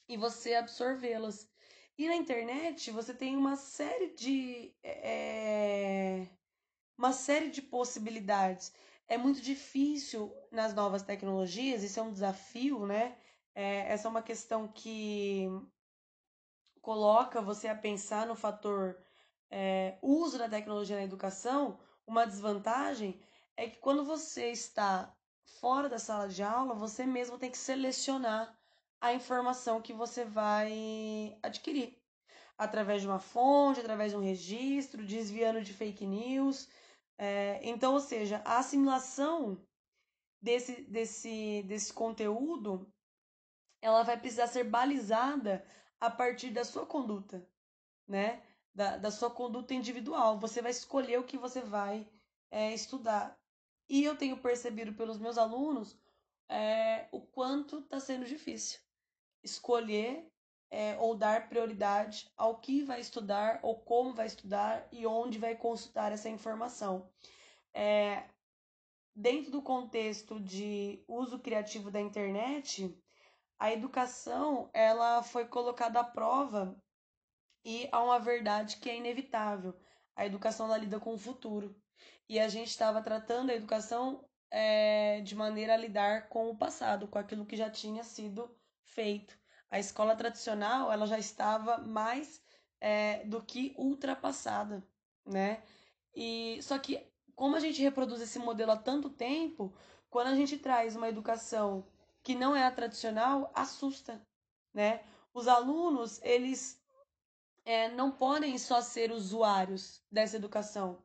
e 0.07 0.15
você 0.15 0.55
absorvê-las. 0.55 1.49
E 1.97 2.07
na 2.07 2.15
internet 2.15 2.91
você 2.91 3.13
tem 3.13 3.35
uma 3.35 3.55
série 3.55 4.13
de 4.13 4.75
é, 4.83 6.27
uma 6.97 7.11
série 7.11 7.49
de 7.49 7.61
possibilidades. 7.61 8.73
É 9.07 9.17
muito 9.17 9.41
difícil 9.41 10.33
nas 10.51 10.73
novas 10.73 11.03
tecnologias, 11.03 11.83
isso 11.83 11.99
é 11.99 12.03
um 12.03 12.11
desafio, 12.11 12.85
né? 12.85 13.17
É, 13.55 13.91
essa 13.91 14.07
é 14.07 14.11
uma 14.11 14.23
questão 14.23 14.67
que 14.67 15.47
coloca 16.81 17.41
você 17.41 17.67
a 17.67 17.75
pensar 17.75 18.25
no 18.25 18.35
fator 18.35 18.97
é, 19.49 19.97
uso 20.01 20.37
da 20.37 20.49
tecnologia 20.49 20.95
na 20.95 21.03
educação. 21.03 21.79
Uma 22.05 22.25
desvantagem 22.25 23.21
é 23.55 23.69
que 23.69 23.77
quando 23.77 24.03
você 24.03 24.51
está 24.51 25.15
fora 25.59 25.89
da 25.89 25.99
sala 25.99 26.27
de 26.27 26.43
aula, 26.43 26.73
você 26.73 27.05
mesmo 27.05 27.37
tem 27.37 27.51
que 27.51 27.57
selecionar 27.57 28.57
a 29.01 29.13
informação 29.13 29.81
que 29.81 29.93
você 29.93 30.25
vai 30.25 31.37
adquirir. 31.43 31.97
Através 32.57 33.01
de 33.01 33.07
uma 33.07 33.19
fonte, 33.19 33.79
através 33.79 34.11
de 34.11 34.17
um 34.17 34.21
registro, 34.21 35.05
desviando 35.05 35.61
de 35.61 35.73
fake 35.73 36.05
news. 36.05 36.69
É, 37.17 37.59
então, 37.63 37.93
ou 37.93 37.99
seja, 37.99 38.41
a 38.45 38.59
assimilação 38.59 39.57
desse, 40.41 40.83
desse, 40.83 41.63
desse 41.63 41.93
conteúdo 41.93 42.91
ela 43.81 44.03
vai 44.03 44.17
precisar 44.17 44.47
ser 44.47 44.63
balizada 44.63 45.65
a 45.99 46.09
partir 46.09 46.51
da 46.51 46.63
sua 46.63 46.85
conduta, 46.85 47.45
né? 48.07 48.41
Da, 48.73 48.97
da 48.97 49.11
sua 49.11 49.29
conduta 49.29 49.73
individual. 49.73 50.39
Você 50.39 50.61
vai 50.61 50.71
escolher 50.71 51.19
o 51.19 51.25
que 51.25 51.37
você 51.37 51.61
vai 51.61 52.09
é, 52.49 52.73
estudar. 52.73 53.37
E 53.89 54.03
eu 54.03 54.15
tenho 54.15 54.37
percebido 54.37 54.93
pelos 54.93 55.17
meus 55.17 55.37
alunos 55.37 55.97
é, 56.49 57.07
o 57.11 57.21
quanto 57.21 57.79
está 57.79 57.99
sendo 57.99 58.25
difícil 58.25 58.79
escolher 59.43 60.31
é, 60.71 60.97
ou 60.97 61.15
dar 61.15 61.49
prioridade 61.49 62.31
ao 62.35 62.59
que 62.59 62.81
vai 62.81 62.99
estudar, 62.99 63.59
ou 63.61 63.79
como 63.81 64.13
vai 64.13 64.25
estudar 64.25 64.87
e 64.91 65.05
onde 65.05 65.37
vai 65.37 65.55
consultar 65.55 66.11
essa 66.11 66.29
informação. 66.29 67.07
É, 67.73 68.23
dentro 69.15 69.51
do 69.51 69.61
contexto 69.61 70.39
de 70.39 71.03
uso 71.07 71.37
criativo 71.37 71.91
da 71.91 72.01
internet, 72.01 72.97
a 73.59 73.71
educação 73.71 74.69
ela 74.73 75.21
foi 75.21 75.45
colocada 75.45 75.99
à 75.99 76.03
prova 76.03 76.75
e 77.63 77.87
há 77.91 78.03
uma 78.03 78.19
verdade 78.19 78.77
que 78.77 78.89
é 78.89 78.97
inevitável. 78.97 79.77
A 80.15 80.25
educação 80.25 80.65
ela 80.65 80.77
lida 80.77 80.99
com 80.99 81.13
o 81.13 81.19
futuro. 81.19 81.75
E 82.27 82.39
a 82.39 82.47
gente 82.47 82.69
estava 82.69 83.01
tratando 83.01 83.49
a 83.49 83.55
educação 83.55 84.23
é, 84.49 85.21
de 85.21 85.35
maneira 85.35 85.73
a 85.73 85.77
lidar 85.77 86.29
com 86.29 86.49
o 86.49 86.57
passado, 86.57 87.07
com 87.07 87.17
aquilo 87.17 87.45
que 87.45 87.57
já 87.57 87.69
tinha 87.69 88.03
sido 88.03 88.55
feito. 88.83 89.37
A 89.69 89.79
escola 89.79 90.15
tradicional 90.15 90.91
ela 90.91 91.07
já 91.07 91.17
estava 91.17 91.79
mais 91.79 92.41
é, 92.79 93.23
do 93.25 93.41
que 93.41 93.73
ultrapassada, 93.77 94.87
né? 95.25 95.63
E 96.13 96.59
só 96.61 96.77
que 96.77 97.03
como 97.35 97.55
a 97.55 97.59
gente 97.59 97.81
reproduz 97.81 98.21
esse 98.21 98.37
modelo 98.37 98.71
há 98.71 98.77
tanto 98.77 99.09
tempo, 99.09 99.73
quando 100.09 100.27
a 100.27 100.35
gente 100.35 100.57
traz 100.57 100.95
uma 100.95 101.09
educação 101.09 101.87
que 102.21 102.35
não 102.35 102.55
é 102.55 102.65
a 102.65 102.71
tradicional, 102.71 103.51
assusta, 103.55 104.21
né? 104.73 105.03
Os 105.33 105.47
alunos 105.47 106.21
eles 106.21 106.79
é, 107.65 107.89
não 107.89 108.11
podem 108.11 108.57
só 108.57 108.81
ser 108.81 109.11
usuários 109.11 110.03
dessa 110.11 110.35
educação, 110.35 111.03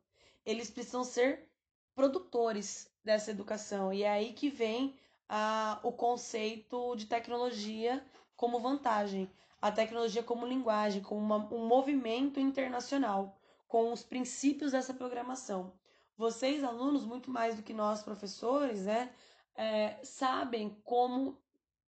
eles 0.48 0.70
precisam 0.70 1.04
ser 1.04 1.46
produtores 1.94 2.90
dessa 3.04 3.30
educação. 3.30 3.92
E 3.92 4.02
é 4.02 4.10
aí 4.10 4.32
que 4.32 4.48
vem 4.48 4.98
a, 5.28 5.78
o 5.82 5.92
conceito 5.92 6.96
de 6.96 7.04
tecnologia 7.04 8.02
como 8.34 8.58
vantagem, 8.58 9.30
a 9.60 9.70
tecnologia 9.70 10.22
como 10.22 10.46
linguagem, 10.46 11.02
como 11.02 11.20
uma, 11.20 11.52
um 11.52 11.66
movimento 11.66 12.40
internacional, 12.40 13.38
com 13.66 13.92
os 13.92 14.02
princípios 14.02 14.72
dessa 14.72 14.94
programação. 14.94 15.74
Vocês, 16.16 16.64
alunos, 16.64 17.04
muito 17.04 17.30
mais 17.30 17.54
do 17.56 17.62
que 17.62 17.74
nós, 17.74 18.02
professores, 18.02 18.86
né, 18.86 19.12
é, 19.54 19.98
sabem 20.02 20.80
como 20.82 21.36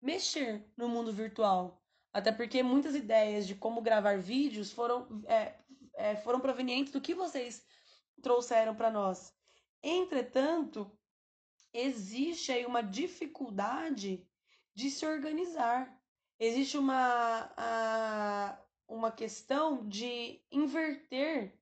mexer 0.00 0.64
no 0.74 0.88
mundo 0.88 1.12
virtual. 1.12 1.82
Até 2.14 2.32
porque 2.32 2.62
muitas 2.62 2.94
ideias 2.94 3.46
de 3.46 3.54
como 3.54 3.82
gravar 3.82 4.16
vídeos 4.16 4.72
foram, 4.72 5.22
é, 5.26 5.54
é, 5.92 6.16
foram 6.16 6.40
provenientes 6.40 6.94
do 6.94 7.00
que 7.00 7.12
vocês 7.14 7.62
trouxeram 8.22 8.74
para 8.74 8.90
nós. 8.90 9.34
Entretanto, 9.82 10.90
existe 11.72 12.52
aí 12.52 12.66
uma 12.66 12.82
dificuldade 12.82 14.26
de 14.74 14.90
se 14.90 15.06
organizar. 15.06 15.96
Existe 16.38 16.78
uma, 16.78 17.52
a, 17.56 18.58
uma 18.86 19.10
questão 19.10 19.86
de 19.88 20.40
inverter 20.50 21.58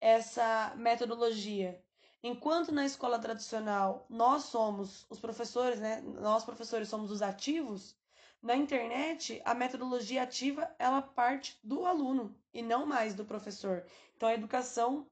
essa 0.00 0.74
metodologia. 0.76 1.82
Enquanto 2.22 2.72
na 2.72 2.86
escola 2.86 3.18
tradicional 3.18 4.06
nós 4.08 4.44
somos 4.44 5.06
os 5.10 5.18
professores, 5.18 5.78
né? 5.78 6.00
Nós 6.00 6.44
professores 6.44 6.88
somos 6.88 7.10
os 7.10 7.20
ativos, 7.20 7.96
na 8.42 8.54
internet 8.56 9.40
a 9.44 9.54
metodologia 9.54 10.22
ativa 10.22 10.74
ela 10.78 11.00
parte 11.00 11.58
do 11.62 11.86
aluno 11.86 12.34
e 12.52 12.62
não 12.62 12.84
mais 12.84 13.14
do 13.14 13.24
professor. 13.24 13.86
Então 14.16 14.28
a 14.28 14.34
educação 14.34 15.06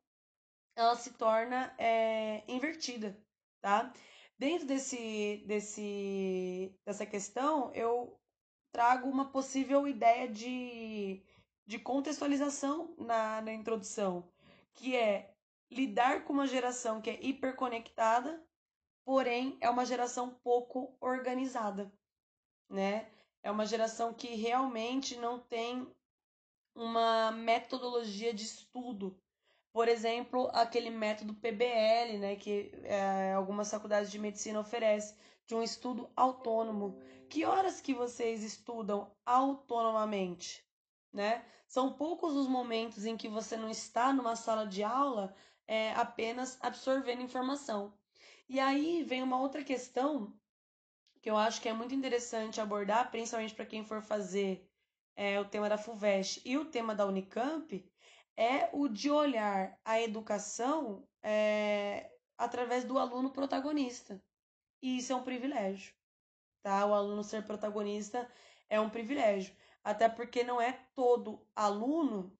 ela 0.75 0.97
se 0.97 1.13
torna 1.13 1.75
é, 1.79 2.43
invertida, 2.49 3.17
tá? 3.61 3.93
Dentro 4.39 4.67
desse, 4.67 5.43
desse, 5.47 6.75
dessa 6.85 7.07
questão, 7.07 7.73
eu 7.75 8.19
trago 8.73 9.09
uma 9.09 9.31
possível 9.31 9.87
ideia 9.87 10.29
de, 10.29 11.23
de 11.67 11.79
contextualização 11.79 12.95
na, 12.99 13.41
na 13.43 13.53
introdução, 13.53 14.29
que 14.75 14.97
é 14.97 15.35
lidar 15.71 16.25
com 16.25 16.33
uma 16.33 16.47
geração 16.47 17.01
que 17.01 17.11
é 17.11 17.25
hiperconectada, 17.25 18.43
porém 19.05 19.59
é 19.61 19.69
uma 19.69 19.85
geração 19.85 20.31
pouco 20.43 20.97
organizada, 21.01 21.93
né? 22.69 23.11
É 23.43 23.51
uma 23.51 23.67
geração 23.67 24.15
que 24.15 24.35
realmente 24.35 25.17
não 25.17 25.39
tem 25.39 25.87
uma 26.75 27.31
metodologia 27.33 28.33
de 28.33 28.45
estudo 28.45 29.21
por 29.73 29.89
exemplo, 29.89 30.51
aquele 30.53 30.91
método 30.91 31.35
PBL, 31.35 32.19
né, 32.19 32.37
que 32.37 32.71
é, 32.85 33.33
algumas 33.33 33.71
faculdades 33.71 34.11
de 34.11 34.19
medicina 34.19 34.61
oferecem, 34.61 35.17
de 35.47 35.55
um 35.55 35.63
estudo 35.63 36.11
autônomo. 36.15 36.99
Que 37.29 37.45
horas 37.45 37.81
que 37.81 37.95
vocês 37.95 38.43
estudam 38.43 39.11
autonomamente? 39.25 40.63
Né? 41.13 41.45
São 41.67 41.93
poucos 41.95 42.35
os 42.35 42.47
momentos 42.47 43.07
em 43.07 43.17
que 43.17 43.29
você 43.29 43.57
não 43.57 43.71
está 43.71 44.13
numa 44.13 44.37
sala 44.37 44.67
de 44.67 44.83
aula 44.83 45.35
é, 45.67 45.93
apenas 45.95 46.59
absorvendo 46.61 47.23
informação. 47.23 47.95
E 48.49 48.61
aí 48.61 49.03
vem 49.03 49.23
uma 49.23 49.41
outra 49.41 49.65
questão 49.65 50.35
que 51.23 51.31
eu 51.31 51.37
acho 51.37 51.61
que 51.63 51.69
é 51.69 51.73
muito 51.73 51.95
interessante 51.95 52.61
abordar, 52.61 53.11
principalmente 53.11 53.55
para 53.55 53.65
quem 53.65 53.85
for 53.85 54.03
fazer 54.03 54.69
é, 55.17 55.41
o 55.41 55.45
tema 55.45 55.69
da 55.69 55.79
FUVEST 55.79 56.43
e 56.45 56.59
o 56.59 56.65
tema 56.65 56.95
da 56.95 57.07
Unicamp, 57.07 57.91
é 58.43 58.69
o 58.73 58.89
de 58.89 59.09
olhar 59.09 59.79
a 59.85 60.01
educação 60.01 61.07
é, 61.23 62.11
através 62.37 62.83
do 62.83 62.99
aluno 62.99 63.31
protagonista. 63.31 64.21
E 64.83 64.99
isso 64.99 65.13
é 65.13 65.17
um 65.17 65.23
privilégio, 65.23 65.95
tá? 66.61 66.85
O 66.85 66.93
aluno 66.93 67.23
ser 67.23 67.45
protagonista 67.45 68.29
é 68.69 68.81
um 68.81 68.91
privilégio, 68.91 69.55
até 69.85 70.09
porque 70.09 70.43
não 70.43 70.61
é 70.61 70.73
todo 70.93 71.47
aluno 71.55 72.37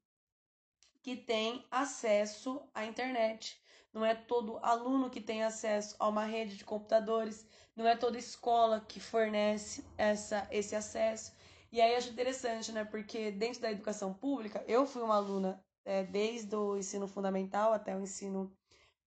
que 1.01 1.17
tem 1.17 1.65
acesso 1.71 2.69
à 2.75 2.85
internet. 2.85 3.63
Não 3.93 4.05
é 4.05 4.15
todo 4.15 4.59
aluno 4.59 5.09
que 5.09 5.21
tem 5.21 5.45
acesso 5.45 5.95
a 6.01 6.09
uma 6.09 6.25
rede 6.25 6.57
de 6.57 6.65
computadores, 6.65 7.47
não 7.77 7.87
é 7.87 7.95
toda 7.95 8.19
escola 8.19 8.81
que 8.81 8.99
fornece 8.99 9.85
essa, 9.97 10.49
esse 10.51 10.75
acesso. 10.75 11.33
E 11.71 11.81
aí 11.81 11.95
acho 11.95 12.11
interessante, 12.11 12.73
né? 12.73 12.85
Porque 12.85 13.31
dentro 13.31 13.61
da 13.61 13.71
educação 13.71 14.13
pública, 14.13 14.65
eu 14.67 14.85
fui 14.85 15.03
uma 15.03 15.17
aluna 15.17 15.63
é, 15.85 16.05
desde 16.05 16.55
o 16.55 16.77
ensino 16.77 17.07
fundamental 17.09 17.73
até 17.73 17.97
o 17.97 18.01
ensino 18.01 18.53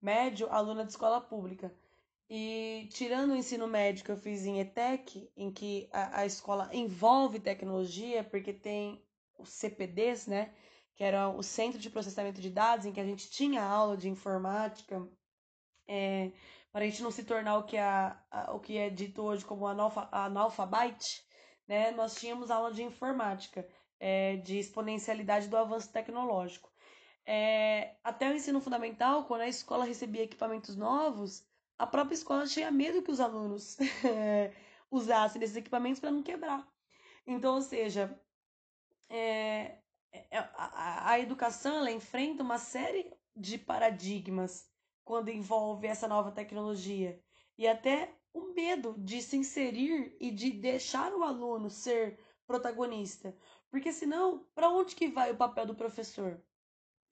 médio, 0.01 0.47
aluna 0.51 0.83
de 0.83 0.91
escola 0.91 1.21
pública. 1.21 1.73
E 2.29 2.87
tirando 2.91 3.31
o 3.31 3.35
ensino 3.35 3.67
médio 3.67 4.03
que 4.03 4.11
eu 4.11 4.17
fiz 4.17 4.45
em 4.45 4.59
ETEC, 4.59 5.29
em 5.37 5.51
que 5.51 5.87
a, 5.91 6.21
a 6.21 6.25
escola 6.25 6.69
envolve 6.73 7.39
tecnologia, 7.39 8.23
porque 8.23 8.51
tem 8.51 9.03
os 9.37 9.49
CPDs, 9.49 10.27
né? 10.27 10.53
Que 10.95 11.03
era 11.03 11.29
o 11.29 11.43
Centro 11.43 11.79
de 11.79 11.89
Processamento 11.89 12.41
de 12.41 12.49
Dados, 12.49 12.85
em 12.85 12.91
que 12.91 12.99
a 12.99 13.05
gente 13.05 13.29
tinha 13.29 13.63
aula 13.63 13.95
de 13.95 14.09
informática, 14.09 15.07
é, 15.87 16.31
para 16.71 16.83
a 16.83 16.87
gente 16.87 17.03
não 17.03 17.11
se 17.11 17.23
tornar 17.23 17.57
o 17.57 17.63
que, 17.63 17.77
é, 17.77 18.15
o 18.49 18.59
que 18.59 18.77
é 18.77 18.89
dito 18.89 19.21
hoje 19.21 19.45
como 19.45 19.67
analfa, 19.67 20.09
analfabete, 20.11 21.23
né? 21.67 21.91
Nós 21.91 22.15
tínhamos 22.15 22.49
aula 22.49 22.71
de 22.71 22.83
informática, 22.83 23.67
é, 23.99 24.37
de 24.37 24.59
exponencialidade 24.59 25.47
do 25.47 25.57
avanço 25.57 25.91
tecnológico. 25.91 26.71
É, 27.25 27.95
até 28.03 28.29
o 28.29 28.33
ensino 28.35 28.61
fundamental, 28.61 29.25
quando 29.25 29.41
a 29.41 29.47
escola 29.47 29.85
recebia 29.85 30.23
equipamentos 30.23 30.75
novos, 30.75 31.43
a 31.77 31.87
própria 31.87 32.15
escola 32.15 32.45
tinha 32.45 32.71
medo 32.71 33.01
que 33.01 33.11
os 33.11 33.19
alunos 33.19 33.77
é, 34.05 34.53
usassem 34.91 35.41
esses 35.41 35.55
equipamentos 35.55 35.99
para 35.99 36.11
não 36.11 36.21
quebrar. 36.21 36.67
Então, 37.25 37.55
ou 37.55 37.61
seja, 37.61 38.19
é, 39.09 39.79
é, 40.11 40.37
a, 40.37 41.11
a 41.11 41.19
educação 41.19 41.77
ela 41.77 41.91
enfrenta 41.91 42.43
uma 42.43 42.59
série 42.59 43.11
de 43.35 43.57
paradigmas 43.57 44.69
quando 45.03 45.29
envolve 45.29 45.87
essa 45.87 46.07
nova 46.07 46.31
tecnologia 46.31 47.19
e 47.57 47.67
até 47.67 48.13
o 48.33 48.53
medo 48.53 48.95
de 48.97 49.21
se 49.21 49.37
inserir 49.37 50.15
e 50.19 50.31
de 50.31 50.51
deixar 50.51 51.13
o 51.13 51.23
aluno 51.23 51.69
ser 51.69 52.19
protagonista, 52.47 53.35
porque 53.69 53.91
senão 53.91 54.45
para 54.53 54.69
onde 54.69 54.95
que 54.95 55.07
vai 55.07 55.31
o 55.31 55.37
papel 55.37 55.65
do 55.65 55.75
professor? 55.75 56.41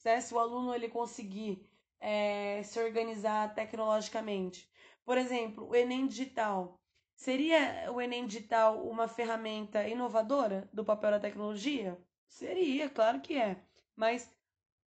Né? 0.06 0.22
Se 0.22 0.34
o 0.34 0.40
aluno 0.40 0.74
ele 0.74 0.90
conseguir 0.90 1.68
é, 2.00 2.62
se 2.64 2.80
organizar 2.80 3.54
tecnologicamente, 3.56 4.70
por 5.06 5.18
exemplo, 5.18 5.68
o 5.68 5.76
Enem 5.76 6.08
digital 6.08 6.80
Seria 7.16 7.90
o 7.92 8.02
Enem 8.02 8.26
Digital 8.26 8.86
uma 8.86 9.08
ferramenta 9.08 9.88
inovadora 9.88 10.70
do 10.74 10.84
papel 10.84 11.12
da 11.12 11.20
tecnologia? 11.20 11.98
Seria, 12.28 12.90
claro 12.90 13.22
que 13.22 13.38
é. 13.38 13.64
Mas 13.96 14.30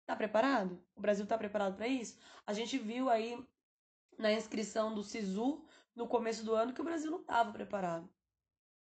está 0.01 0.15
preparado? 0.15 0.79
O 0.95 1.01
Brasil 1.01 1.25
está 1.25 1.39
preparado 1.39 1.77
para 1.77 1.89
isso? 1.89 2.19
A 2.47 2.53
gente 2.53 2.77
viu 2.77 3.09
aí 3.09 3.43
na 4.19 4.33
inscrição 4.33 4.95
do 4.95 5.03
SISU 5.03 5.65
no 5.95 6.07
começo 6.07 6.45
do 6.45 6.55
ano 6.55 6.75
que 6.75 6.81
o 6.81 6.85
Brasil 6.85 7.11
não 7.11 7.21
estava 7.21 7.53
preparado. 7.53 8.09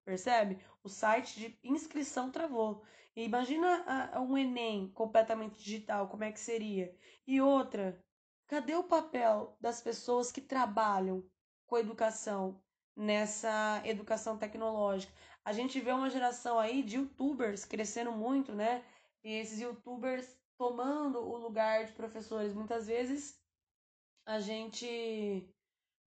Percebe? 0.05 0.59
O 0.83 0.89
site 0.89 1.39
de 1.39 1.59
inscrição 1.63 2.31
travou. 2.31 2.83
E 3.15 3.25
imagina 3.25 4.11
um 4.21 4.37
Enem 4.37 4.91
completamente 4.93 5.63
digital, 5.63 6.09
como 6.09 6.25
é 6.25 6.33
que 6.33 6.41
seria? 6.41 6.95
E 7.27 7.41
outra, 7.41 8.03
cadê 8.47 8.75
o 8.75 8.85
papel 8.85 9.57
das 9.61 9.81
pessoas 9.83 10.31
que 10.33 10.41
trabalham 10.41 11.25
com 11.67 11.79
educação? 11.79 12.63
nessa 12.97 13.81
educação 13.85 14.37
tecnológica. 14.37 15.13
A 15.45 15.53
gente 15.53 15.81
vê 15.81 15.91
uma 15.91 16.11
geração 16.11 16.59
aí 16.59 16.83
de 16.83 16.97
youtubers 16.97 17.65
crescendo 17.65 18.13
muito, 18.13 18.55
né? 18.55 18.85
E 19.25 19.33
esses 19.33 19.61
youtubers 19.61 20.39
tomando 20.59 21.19
o 21.19 21.37
lugar 21.39 21.87
de 21.87 21.93
professores. 21.93 22.53
Muitas 22.53 22.87
vezes 22.87 23.41
a 24.27 24.39
gente 24.39 25.49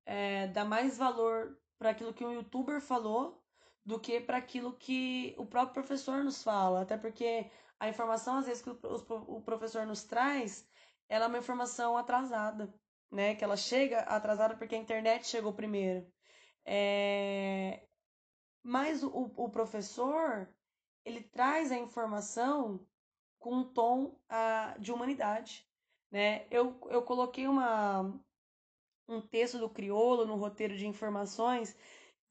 é, 0.06 0.48
dá 0.48 0.64
mais 0.64 0.98
valor 0.98 1.60
para 1.80 1.90
aquilo 1.90 2.14
que 2.14 2.24
um 2.24 2.32
youtuber 2.32 2.80
falou 2.80 3.43
do 3.86 4.00
que 4.00 4.20
para 4.20 4.38
aquilo 4.38 4.74
que 4.74 5.36
o 5.38 5.46
próprio 5.46 5.74
professor 5.74 6.24
nos 6.24 6.42
fala. 6.44 6.82
Até 6.82 6.98
porque 6.98 7.50
a 7.80 7.90
informação, 7.90 8.38
às 8.38 8.46
vezes, 8.46 8.64
que 8.64 8.70
o, 8.70 9.42
professor 9.42 9.86
nos 9.86 10.04
traz, 10.04 10.68
ela 11.10 11.26
é 11.26 11.28
uma 11.28 11.38
informação 11.38 11.98
atrasada, 11.98 12.74
né? 13.12 13.36
Que 13.36 13.44
ela 13.44 13.58
chega 13.58 14.00
atrasada 14.02 14.56
porque 14.56 14.76
a 14.76 14.80
internet 14.80 15.28
chegou 15.28 15.54
primeiro. 15.54 16.08
É... 16.66 17.86
Mas 18.64 19.04
o, 19.04 19.34
o 19.36 19.50
professor, 19.50 20.48
ele 21.04 21.22
traz 21.22 21.72
a 21.72 21.78
informação 21.78 22.86
com 23.38 23.56
um 23.56 23.64
tom 23.74 24.18
uh, 24.32 24.80
de 24.80 24.94
humanidade. 24.94 25.68
Né? 26.10 26.48
Eu, 26.50 26.80
eu 26.90 27.02
coloquei 27.02 27.46
uma, 27.46 28.18
um 29.10 29.20
texto 29.20 29.58
do 29.58 29.70
Criolo 29.70 30.26
no 30.26 30.38
roteiro 30.38 30.78
de 30.78 30.88
informações 30.88 31.76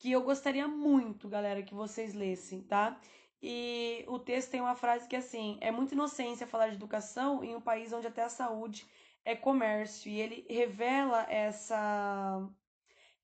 que 0.03 0.11
eu 0.11 0.23
gostaria 0.23 0.67
muito, 0.67 1.29
galera, 1.29 1.63
que 1.63 1.75
vocês 1.75 2.13
lessem, 2.13 2.61
tá? 2.65 3.01
E 3.41 4.05
o 4.09 4.19
texto 4.19 4.51
tem 4.51 4.61
uma 4.61 4.75
frase 4.75 5.07
que 5.07 5.15
é 5.15 5.21
assim: 5.21 5.59
é 5.61 5.71
muita 5.71 5.95
inocência 5.95 6.45
falar 6.45 6.71
de 6.71 6.75
educação 6.75 7.45
em 7.45 7.55
um 7.55 7.61
país 7.61 7.93
onde 7.93 8.09
até 8.09 8.25
a 8.25 8.29
saúde 8.29 8.85
é 9.25 9.37
comércio. 9.37 10.11
E 10.11 10.21
ele 10.21 10.45
revela 10.51 11.23
essa 11.31 12.51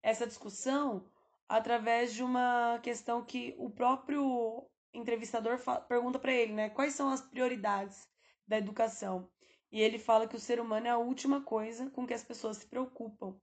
essa 0.00 0.24
discussão 0.24 1.04
através 1.48 2.14
de 2.14 2.22
uma 2.22 2.78
questão 2.80 3.24
que 3.24 3.56
o 3.58 3.68
próprio 3.70 4.64
entrevistador 4.94 5.58
pergunta 5.88 6.18
para 6.20 6.32
ele, 6.32 6.52
né? 6.52 6.70
Quais 6.70 6.94
são 6.94 7.08
as 7.08 7.20
prioridades 7.20 8.08
da 8.46 8.56
educação? 8.56 9.28
E 9.72 9.80
ele 9.80 9.98
fala 9.98 10.28
que 10.28 10.36
o 10.36 10.40
ser 10.40 10.60
humano 10.60 10.86
é 10.86 10.90
a 10.90 10.98
última 10.98 11.42
coisa 11.42 11.90
com 11.90 12.06
que 12.06 12.14
as 12.14 12.22
pessoas 12.22 12.58
se 12.58 12.66
preocupam, 12.68 13.36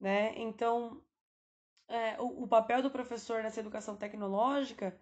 né? 0.00 0.32
Então, 0.38 1.02
é, 1.88 2.20
o, 2.20 2.44
o 2.44 2.48
papel 2.48 2.82
do 2.82 2.90
professor 2.90 3.42
nessa 3.42 3.60
educação 3.60 3.96
tecnológica 3.96 4.98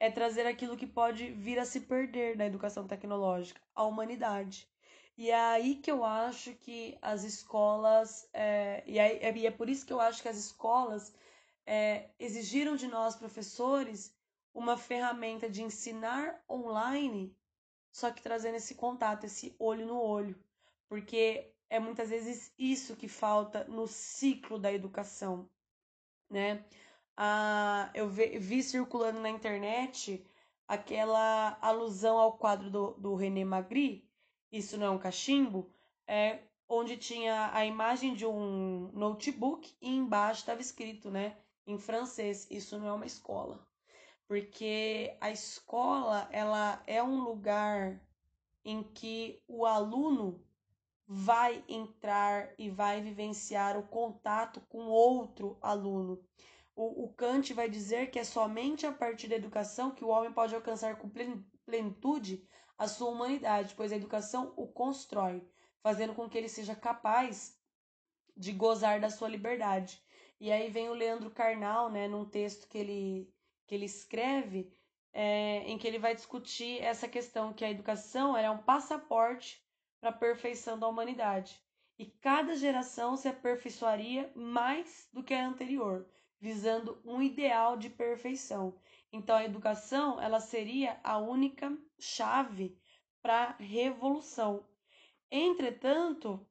é 0.00 0.10
trazer 0.10 0.46
aquilo 0.46 0.76
que 0.76 0.86
pode 0.86 1.30
vir 1.32 1.58
a 1.58 1.64
se 1.64 1.80
perder 1.80 2.36
na 2.36 2.46
educação 2.46 2.86
tecnológica, 2.86 3.60
a 3.74 3.84
humanidade. 3.84 4.68
E 5.16 5.30
é 5.30 5.38
aí 5.38 5.76
que 5.76 5.90
eu 5.90 6.04
acho 6.04 6.54
que 6.54 6.98
as 7.00 7.22
escolas, 7.22 8.28
é, 8.32 8.82
e, 8.86 8.98
é, 8.98 9.36
e 9.36 9.46
é 9.46 9.50
por 9.50 9.68
isso 9.68 9.86
que 9.86 9.92
eu 9.92 10.00
acho 10.00 10.20
que 10.20 10.28
as 10.28 10.36
escolas 10.36 11.14
é, 11.64 12.10
exigiram 12.18 12.74
de 12.74 12.88
nós, 12.88 13.14
professores, 13.14 14.12
uma 14.52 14.76
ferramenta 14.76 15.48
de 15.48 15.62
ensinar 15.62 16.42
online, 16.48 17.36
só 17.92 18.10
que 18.10 18.22
trazendo 18.22 18.56
esse 18.56 18.74
contato, 18.74 19.24
esse 19.24 19.54
olho 19.58 19.86
no 19.86 20.00
olho. 20.00 20.36
Porque 20.88 21.52
é 21.70 21.78
muitas 21.78 22.10
vezes 22.10 22.52
isso 22.58 22.96
que 22.96 23.08
falta 23.08 23.64
no 23.64 23.86
ciclo 23.86 24.58
da 24.58 24.72
educação, 24.72 25.48
né? 26.30 26.64
Ah, 27.16 27.90
eu 27.94 28.08
vi, 28.08 28.38
vi 28.38 28.62
circulando 28.62 29.20
na 29.20 29.30
internet 29.30 30.24
aquela 30.66 31.56
alusão 31.60 32.18
ao 32.18 32.36
quadro 32.36 32.70
do, 32.70 32.92
do 32.94 33.14
René 33.14 33.44
Magritte, 33.44 34.08
isso 34.50 34.76
não 34.76 34.86
é 34.86 34.90
um 34.90 34.98
cachimbo, 34.98 35.70
é 36.06 36.40
onde 36.68 36.96
tinha 36.96 37.50
a 37.52 37.64
imagem 37.64 38.14
de 38.14 38.26
um 38.26 38.90
notebook 38.92 39.74
e 39.80 39.90
embaixo 39.90 40.40
estava 40.40 40.60
escrito, 40.60 41.10
né, 41.10 41.36
em 41.66 41.78
francês, 41.78 42.48
isso 42.50 42.78
não 42.78 42.88
é 42.88 42.92
uma 42.92 43.06
escola. 43.06 43.66
Porque 44.26 45.16
a 45.20 45.30
escola, 45.30 46.28
ela 46.32 46.82
é 46.86 47.02
um 47.02 47.22
lugar 47.22 48.00
em 48.64 48.82
que 48.82 49.42
o 49.46 49.66
aluno 49.66 50.42
vai 51.06 51.62
entrar 51.68 52.52
e 52.58 52.70
vai 52.70 53.00
vivenciar 53.00 53.78
o 53.78 53.86
contato 53.86 54.60
com 54.68 54.86
outro 54.86 55.58
aluno. 55.60 56.22
O, 56.74 57.04
o, 57.04 57.12
Kant 57.12 57.52
vai 57.52 57.68
dizer 57.68 58.10
que 58.10 58.18
é 58.18 58.24
somente 58.24 58.86
a 58.86 58.92
partir 58.92 59.28
da 59.28 59.36
educação 59.36 59.90
que 59.90 60.04
o 60.04 60.08
homem 60.08 60.32
pode 60.32 60.54
alcançar 60.54 60.96
com 60.96 61.10
plenitude 61.64 62.48
a 62.76 62.88
sua 62.88 63.10
humanidade, 63.10 63.74
pois 63.76 63.92
a 63.92 63.96
educação 63.96 64.52
o 64.56 64.66
constrói, 64.66 65.46
fazendo 65.82 66.14
com 66.14 66.28
que 66.28 66.36
ele 66.36 66.48
seja 66.48 66.74
capaz 66.74 67.56
de 68.36 68.50
gozar 68.50 69.00
da 69.00 69.10
sua 69.10 69.28
liberdade. 69.28 70.02
E 70.40 70.50
aí 70.50 70.68
vem 70.68 70.88
o 70.88 70.94
Leandro 70.94 71.30
Carnal, 71.30 71.90
né, 71.90 72.08
num 72.08 72.24
texto 72.24 72.68
que 72.68 72.76
ele, 72.76 73.32
que 73.66 73.74
ele 73.74 73.84
escreve, 73.84 74.72
é, 75.12 75.58
em 75.70 75.78
que 75.78 75.86
ele 75.86 75.98
vai 75.98 76.14
discutir 76.14 76.82
essa 76.82 77.06
questão 77.06 77.52
que 77.52 77.64
a 77.64 77.70
educação 77.70 78.36
é 78.36 78.50
um 78.50 78.58
passaporte 78.58 79.63
para 80.04 80.10
a 80.10 80.12
perfeição 80.12 80.78
da 80.78 80.86
humanidade. 80.86 81.58
E 81.98 82.04
cada 82.04 82.54
geração 82.54 83.16
se 83.16 83.26
aperfeiçoaria 83.26 84.30
mais 84.34 85.08
do 85.10 85.22
que 85.22 85.32
a 85.32 85.46
anterior, 85.46 86.06
visando 86.38 87.00
um 87.06 87.22
ideal 87.22 87.78
de 87.78 87.88
perfeição. 87.88 88.78
Então 89.10 89.34
a 89.34 89.44
educação, 89.44 90.20
ela 90.20 90.40
seria 90.40 91.00
a 91.02 91.16
única 91.16 91.74
chave 91.98 92.78
para 93.22 93.56
revolução. 93.58 94.66
Entretanto, 95.30 96.46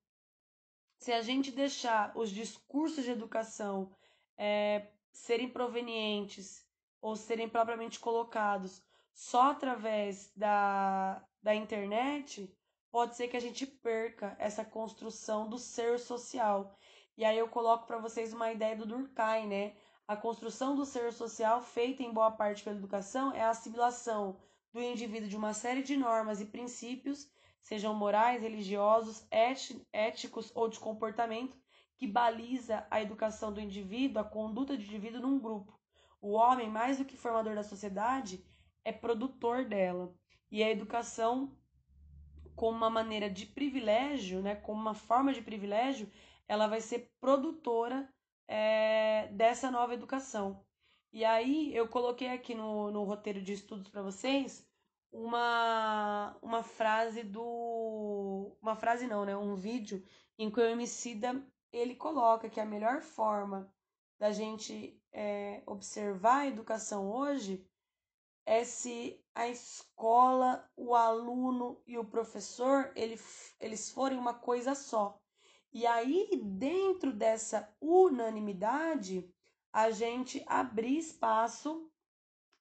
se 0.98 1.12
a 1.12 1.22
gente 1.22 1.52
deixar 1.52 2.12
os 2.18 2.32
discursos 2.32 3.04
de 3.04 3.12
educação 3.12 3.96
é, 4.36 4.88
serem 5.12 5.48
provenientes 5.48 6.68
ou 7.00 7.16
serem 7.16 7.48
propriamente 7.48 8.00
colocados 8.00 8.82
só 9.14 9.52
através 9.52 10.32
da, 10.36 11.24
da 11.40 11.54
internet, 11.54 12.52
pode 12.94 13.16
ser 13.16 13.28
que 13.28 13.36
a 13.36 13.42
gente 13.42 13.66
perca 13.66 14.36
essa 14.38 14.64
construção 14.64 15.50
do 15.50 15.58
ser 15.58 15.98
social. 15.98 16.78
E 17.18 17.26
aí 17.26 17.36
eu 17.36 17.48
coloco 17.48 17.88
para 17.88 17.98
vocês 17.98 18.32
uma 18.32 18.52
ideia 18.52 18.76
do 18.76 18.86
Durkheim, 18.86 19.48
né? 19.48 19.74
A 20.08 20.16
construção 20.16 20.76
do 20.76 20.86
ser 20.86 21.12
social, 21.12 21.60
feita 21.64 22.04
em 22.04 22.14
boa 22.14 22.30
parte 22.30 22.64
pela 22.64 22.76
educação, 22.76 23.34
é 23.34 23.42
a 23.42 23.50
assimilação 23.50 24.40
do 24.72 24.80
indivíduo 24.80 25.28
de 25.28 25.36
uma 25.36 25.56
série 25.56 25.82
de 25.82 25.98
normas 25.98 26.40
e 26.40 26.46
princípios, 26.46 27.28
sejam 27.60 27.96
morais, 27.96 28.44
religiosos, 28.44 29.26
éticos 29.92 30.52
ou 30.54 30.70
de 30.70 30.80
comportamento, 30.80 31.58
que 31.98 32.06
baliza 32.06 32.86
a 32.92 33.02
educação 33.02 33.52
do 33.52 33.60
indivíduo, 33.60 34.22
a 34.22 34.24
conduta 34.24 34.78
do 34.78 34.84
indivíduo 34.84 35.20
num 35.20 35.40
grupo. 35.40 35.74
O 36.22 36.34
homem, 36.34 36.70
mais 36.70 37.00
do 37.00 37.06
que 37.06 37.18
formador 37.18 37.56
da 37.56 37.64
sociedade, 37.64 38.46
é 38.86 38.92
produtor 38.92 39.66
dela. 39.66 40.14
E 40.52 40.62
a 40.62 40.70
educação, 40.70 41.58
como 42.56 42.78
uma 42.78 42.90
maneira 42.90 43.30
de 43.30 43.46
privilégio, 43.46 44.42
né, 44.42 44.56
como 44.56 44.80
uma 44.80 44.94
forma 44.94 45.34
de 45.34 45.42
privilégio, 45.42 46.12
ela 46.48 46.68
vai 46.68 46.82
ser 46.82 47.12
produtora 47.20 48.08
é, 48.48 49.28
dessa 49.32 49.72
nova 49.72 49.94
educação. 49.94 50.64
E 51.12 51.24
aí 51.24 51.76
eu 51.76 51.88
coloquei 51.88 52.30
aqui 52.30 52.56
no, 52.56 52.92
no 52.92 53.04
roteiro 53.04 53.42
de 53.42 53.54
estudos 53.54 53.90
para 53.90 54.02
vocês 54.02 54.68
uma, 55.12 56.36
uma 56.42 56.64
frase 56.64 57.24
do. 57.24 58.58
Uma 58.62 58.76
frase 58.76 59.06
não, 59.06 59.24
né? 59.24 59.38
Um 59.38 59.56
vídeo 59.56 60.04
em 60.38 60.50
que 60.50 60.60
o 60.60 60.66
Emicida 60.66 61.46
ele 61.72 61.96
coloca 61.96 62.50
que 62.50 62.60
a 62.60 62.66
melhor 62.66 63.02
forma 63.02 63.72
da 64.20 64.32
gente 64.32 65.00
é, 65.12 65.62
observar 65.68 66.42
a 66.42 66.48
educação 66.48 67.12
hoje 67.12 67.66
é 68.46 68.64
se 68.64 69.23
a 69.36 69.48
escola, 69.48 70.70
o 70.76 70.96
aluno 70.96 71.82
e 71.88 71.98
o 71.98 72.06
professor 72.06 72.92
ele, 72.96 73.20
eles 73.60 73.90
forem 73.90 74.18
uma 74.18 74.34
coisa 74.34 74.76
só. 74.76 75.20
E 75.72 75.88
aí, 75.88 76.30
dentro 76.44 77.12
dessa 77.12 77.68
unanimidade, 77.82 79.28
a 79.72 79.90
gente 79.90 80.44
abrir 80.46 81.00
espaço 81.00 81.90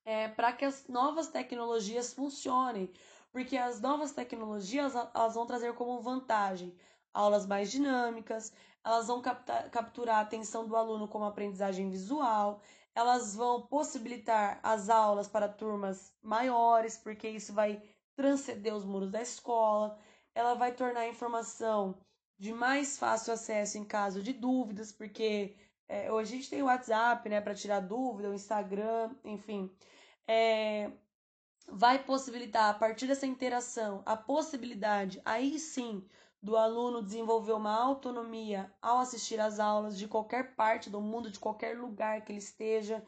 é, 0.05 0.29
para 0.29 0.53
que 0.53 0.65
as 0.65 0.89
novas 0.89 1.29
tecnologias 1.29 2.15
funcionem. 2.15 2.91
Porque 3.31 3.57
as 3.57 3.81
novas 3.81 4.13
tecnologias 4.13 4.95
elas 4.95 5.35
vão 5.35 5.47
trazer 5.47 5.75
como 5.75 6.01
vantagem 6.01 6.75
aulas 7.15 7.47
mais 7.47 7.71
dinâmicas, 7.71 8.53
elas 8.85 9.07
vão 9.07 9.21
captar, 9.21 9.71
capturar 9.71 10.17
a 10.17 10.21
atenção 10.21 10.67
do 10.67 10.77
aluno 10.77 11.07
como 11.07 11.25
aprendizagem 11.25 11.91
visual, 11.91 12.61
elas 12.95 13.35
vão 13.35 13.67
possibilitar 13.67 14.61
as 14.63 14.89
aulas 14.89 15.29
para 15.29 15.49
turmas 15.49 16.13
maiores, 16.23 16.97
porque 16.97 17.29
isso 17.29 17.53
vai 17.53 17.83
transcender 18.15 18.75
os 18.75 18.85
muros 18.85 19.11
da 19.11 19.23
escola, 19.23 19.99
ela 20.35 20.55
vai 20.55 20.73
tornar 20.73 21.01
a 21.01 21.09
informação 21.09 21.99
de 22.39 22.53
mais 22.53 22.99
fácil 22.99 23.33
acesso 23.33 23.79
em 23.79 23.85
caso 23.85 24.23
de 24.23 24.33
dúvidas, 24.33 24.93
porque 24.93 25.57
é, 25.89 26.11
hoje 26.11 26.33
a 26.33 26.37
gente 26.37 26.51
tem 26.51 26.63
o 26.63 26.67
WhatsApp, 26.67 27.29
né, 27.29 27.41
para 27.41 27.55
tirar 27.55 27.81
dúvida, 27.81 28.31
o 28.31 28.35
Instagram, 28.35 29.15
enfim. 29.25 29.71
É, 30.27 30.91
vai 31.69 32.03
possibilitar, 32.03 32.71
a 32.71 32.75
partir 32.75 33.07
dessa 33.07 33.27
interação, 33.27 34.03
a 34.05 34.17
possibilidade, 34.17 35.21
aí 35.25 35.59
sim, 35.59 36.05
do 36.43 36.57
aluno 36.57 37.03
desenvolver 37.03 37.53
uma 37.53 37.73
autonomia 37.73 38.75
ao 38.83 38.99
assistir 38.99 39.39
às 39.39 39.61
aulas 39.61 39.97
de 39.97 40.09
qualquer 40.09 40.57
parte 40.57 40.91
do 40.91 41.01
mundo, 41.01 41.31
de 41.31 41.39
qualquer 41.39 41.79
lugar 41.79 42.23
que 42.25 42.33
ele 42.33 42.41
esteja. 42.41 43.05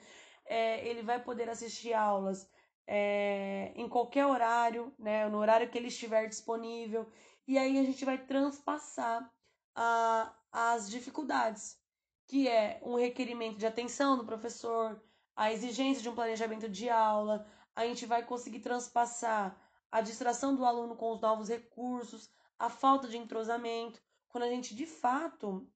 É, 0.46 0.86
ele 0.86 1.02
vai 1.02 1.22
poder 1.22 1.48
assistir 1.48 1.92
aulas 1.92 2.48
é, 2.86 3.72
em 3.74 3.88
qualquer 3.88 4.26
horário, 4.26 4.94
né, 4.98 5.28
no 5.28 5.38
horário 5.38 5.68
que 5.68 5.76
ele 5.76 5.88
estiver 5.88 6.28
disponível. 6.28 7.10
E 7.46 7.58
aí 7.58 7.78
a 7.78 7.82
gente 7.82 8.04
vai 8.04 8.18
transpassar 8.18 9.28
a, 9.74 10.32
as 10.52 10.88
dificuldades 10.88 11.82
que 12.26 12.48
é 12.48 12.80
um 12.82 12.96
requerimento 12.96 13.58
de 13.58 13.66
atenção 13.66 14.16
do 14.16 14.24
professor, 14.24 15.02
a 15.36 15.52
exigência 15.52 16.02
de 16.02 16.08
um 16.08 16.14
planejamento 16.14 16.68
de 16.68 16.88
aula, 16.88 17.46
a 17.74 17.84
gente 17.84 18.06
vai 18.06 18.24
conseguir 18.24 18.60
transpassar 18.60 19.60
a 19.90 20.00
distração 20.00 20.54
do 20.54 20.64
aluno 20.64 20.96
com 20.96 21.12
os 21.12 21.20
novos 21.20 21.48
recursos, 21.48 22.30
a 22.58 22.68
falta 22.68 23.08
de 23.08 23.16
entrosamento, 23.16 24.00
quando 24.28 24.44
a 24.44 24.48
gente 24.48 24.74
de 24.74 24.86
fato 24.86 25.68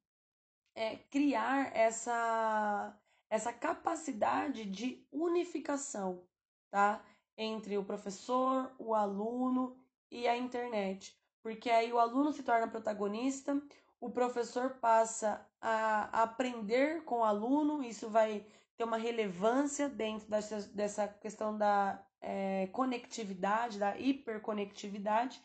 é, 0.75 0.97
criar 0.97 1.77
essa, 1.77 2.97
essa 3.29 3.53
capacidade 3.53 4.65
de 4.65 5.07
unificação 5.11 6.25
tá? 6.71 7.03
entre 7.37 7.77
o 7.79 7.85
professor, 7.85 8.73
o 8.79 8.95
aluno 8.95 9.77
e 10.11 10.27
a 10.27 10.37
internet. 10.37 11.17
Porque 11.43 11.71
aí 11.71 11.93
o 11.93 11.99
aluno 11.99 12.33
se 12.33 12.43
torna 12.43 12.69
protagonista, 12.69 13.61
o 14.01 14.11
professor 14.11 14.79
passa 14.81 15.45
a 15.61 16.23
aprender 16.23 17.05
com 17.05 17.21
o 17.21 17.25
aluno, 17.25 17.83
isso 17.83 18.09
vai 18.09 18.47
ter 18.77 18.85
uma 18.85 18.97
relevância 18.97 19.89
dentro 19.89 20.29
dessa, 20.29 20.61
dessa 20.69 21.09
questão 21.09 21.57
da 21.57 22.05
é, 22.21 22.69
conectividade, 22.69 23.79
da 23.79 23.99
hiperconectividade, 23.99 25.41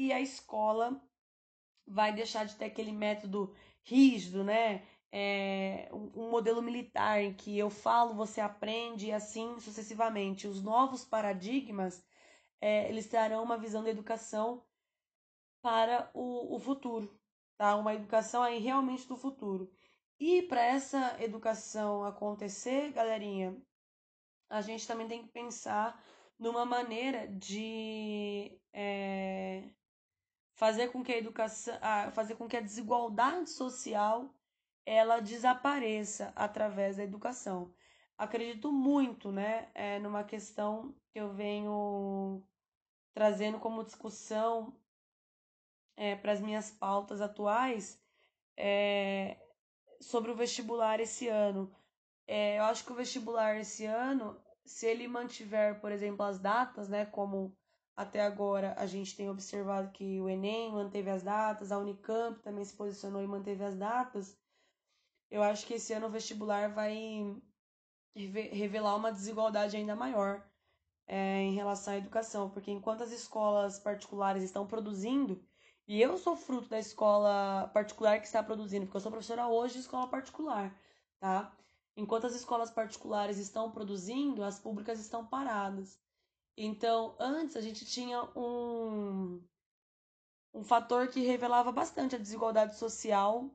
e 0.00 0.12
a 0.14 0.20
escola 0.20 0.98
vai 1.86 2.12
deixar 2.14 2.44
de 2.46 2.56
ter 2.56 2.66
aquele 2.66 2.90
método 2.90 3.54
rígido, 3.84 4.42
né? 4.42 4.86
É, 5.12 5.90
um, 5.92 6.30
modelo 6.30 6.62
militar 6.62 7.20
em 7.20 7.34
que 7.34 7.58
eu 7.58 7.68
falo, 7.68 8.14
você 8.14 8.40
aprende 8.40 9.08
e 9.08 9.12
assim 9.12 9.58
sucessivamente. 9.60 10.46
Os 10.46 10.62
novos 10.62 11.04
paradigmas, 11.04 12.02
é, 12.60 12.88
eles 12.88 13.08
trarão 13.08 13.42
uma 13.42 13.58
visão 13.58 13.82
da 13.84 13.90
educação 13.90 14.64
para 15.60 16.10
o, 16.14 16.56
o 16.56 16.58
futuro, 16.58 17.14
tá? 17.58 17.76
Uma 17.76 17.94
educação 17.94 18.42
aí 18.42 18.58
realmente 18.58 19.06
do 19.06 19.16
futuro. 19.16 19.70
E 20.18 20.42
para 20.42 20.62
essa 20.62 21.22
educação 21.22 22.04
acontecer, 22.04 22.92
galerinha, 22.92 23.54
a 24.48 24.62
gente 24.62 24.86
também 24.86 25.08
tem 25.08 25.22
que 25.22 25.28
pensar 25.28 26.02
numa 26.38 26.64
maneira 26.64 27.28
de 27.28 28.58
é, 28.72 29.68
fazer 30.60 30.88
com 30.88 31.02
que 31.02 31.10
a 31.10 31.16
educação, 31.16 31.74
fazer 32.12 32.34
com 32.34 32.46
que 32.46 32.54
a 32.54 32.60
desigualdade 32.60 33.48
social 33.48 34.30
ela 34.84 35.18
desapareça 35.18 36.34
através 36.36 36.98
da 36.98 37.02
educação. 37.02 37.72
Acredito 38.18 38.70
muito, 38.70 39.32
né, 39.32 39.70
é, 39.74 39.98
numa 39.98 40.22
questão 40.22 40.94
que 41.10 41.18
eu 41.18 41.32
venho 41.32 42.46
trazendo 43.14 43.58
como 43.58 43.82
discussão 43.82 44.78
é, 45.96 46.14
para 46.14 46.32
as 46.32 46.42
minhas 46.42 46.70
pautas 46.70 47.22
atuais 47.22 47.98
é, 48.54 49.38
sobre 49.98 50.30
o 50.30 50.36
vestibular 50.36 51.00
esse 51.00 51.26
ano. 51.26 51.74
É, 52.26 52.58
eu 52.58 52.64
acho 52.64 52.84
que 52.84 52.92
o 52.92 52.96
vestibular 52.96 53.56
esse 53.56 53.86
ano, 53.86 54.38
se 54.66 54.86
ele 54.86 55.08
mantiver, 55.08 55.80
por 55.80 55.90
exemplo, 55.90 56.22
as 56.22 56.38
datas, 56.38 56.86
né, 56.86 57.06
como 57.06 57.56
até 58.00 58.22
agora 58.22 58.74
a 58.78 58.86
gente 58.86 59.14
tem 59.14 59.28
observado 59.28 59.90
que 59.90 60.18
o 60.22 60.28
Enem 60.28 60.72
manteve 60.72 61.10
as 61.10 61.22
datas, 61.22 61.70
a 61.70 61.78
Unicamp 61.78 62.40
também 62.40 62.64
se 62.64 62.74
posicionou 62.74 63.22
e 63.22 63.26
manteve 63.26 63.62
as 63.62 63.76
datas. 63.76 64.38
Eu 65.30 65.42
acho 65.42 65.66
que 65.66 65.74
esse 65.74 65.92
ano 65.92 66.06
o 66.06 66.10
vestibular 66.10 66.72
vai 66.72 67.36
revelar 68.14 68.96
uma 68.96 69.12
desigualdade 69.12 69.76
ainda 69.76 69.94
maior 69.94 70.42
é, 71.06 71.42
em 71.42 71.54
relação 71.54 71.92
à 71.92 71.98
educação, 71.98 72.48
porque 72.48 72.70
enquanto 72.70 73.02
as 73.02 73.12
escolas 73.12 73.78
particulares 73.78 74.42
estão 74.42 74.66
produzindo 74.66 75.44
e 75.86 76.00
eu 76.00 76.16
sou 76.16 76.34
fruto 76.36 76.70
da 76.70 76.78
escola 76.78 77.68
particular 77.74 78.18
que 78.18 78.26
está 78.26 78.42
produzindo, 78.42 78.86
porque 78.86 78.96
eu 78.96 79.02
sou 79.02 79.12
professora 79.12 79.46
hoje 79.46 79.74
de 79.74 79.80
escola 79.80 80.08
particular, 80.08 80.74
tá? 81.18 81.54
Enquanto 81.94 82.26
as 82.26 82.34
escolas 82.34 82.70
particulares 82.70 83.36
estão 83.36 83.70
produzindo, 83.70 84.42
as 84.42 84.58
públicas 84.58 84.98
estão 85.00 85.26
paradas. 85.26 86.00
Então, 86.56 87.16
antes 87.18 87.56
a 87.56 87.60
gente 87.60 87.84
tinha 87.84 88.22
um, 88.36 89.42
um 90.52 90.62
fator 90.62 91.08
que 91.08 91.20
revelava 91.20 91.72
bastante 91.72 92.14
a 92.16 92.18
desigualdade 92.18 92.76
social 92.76 93.50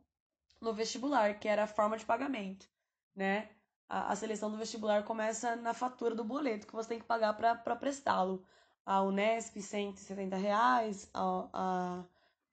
no 0.60 0.74
vestibular, 0.74 1.40
que 1.40 1.48
era 1.48 1.64
a 1.64 1.68
forma 1.68 1.98
de 1.98 2.06
pagamento, 2.06 2.68
né? 3.16 3.50
A, 3.88 4.12
a 4.12 4.16
seleção 4.16 4.50
do 4.50 4.58
vestibular 4.58 5.04
começa 5.04 5.56
na 5.56 5.74
fatura 5.74 6.16
do 6.16 6.24
boleto 6.24 6.66
que 6.68 6.74
você 6.74 6.90
tem 6.90 7.00
que 7.00 7.06
pagar 7.06 7.34
para 7.34 7.76
prestá-lo. 7.76 8.44
A 8.86 9.02
Unesp, 9.02 9.62
170 9.62 10.36
reais, 10.38 11.10
a, 11.14 11.50
a 11.54 12.06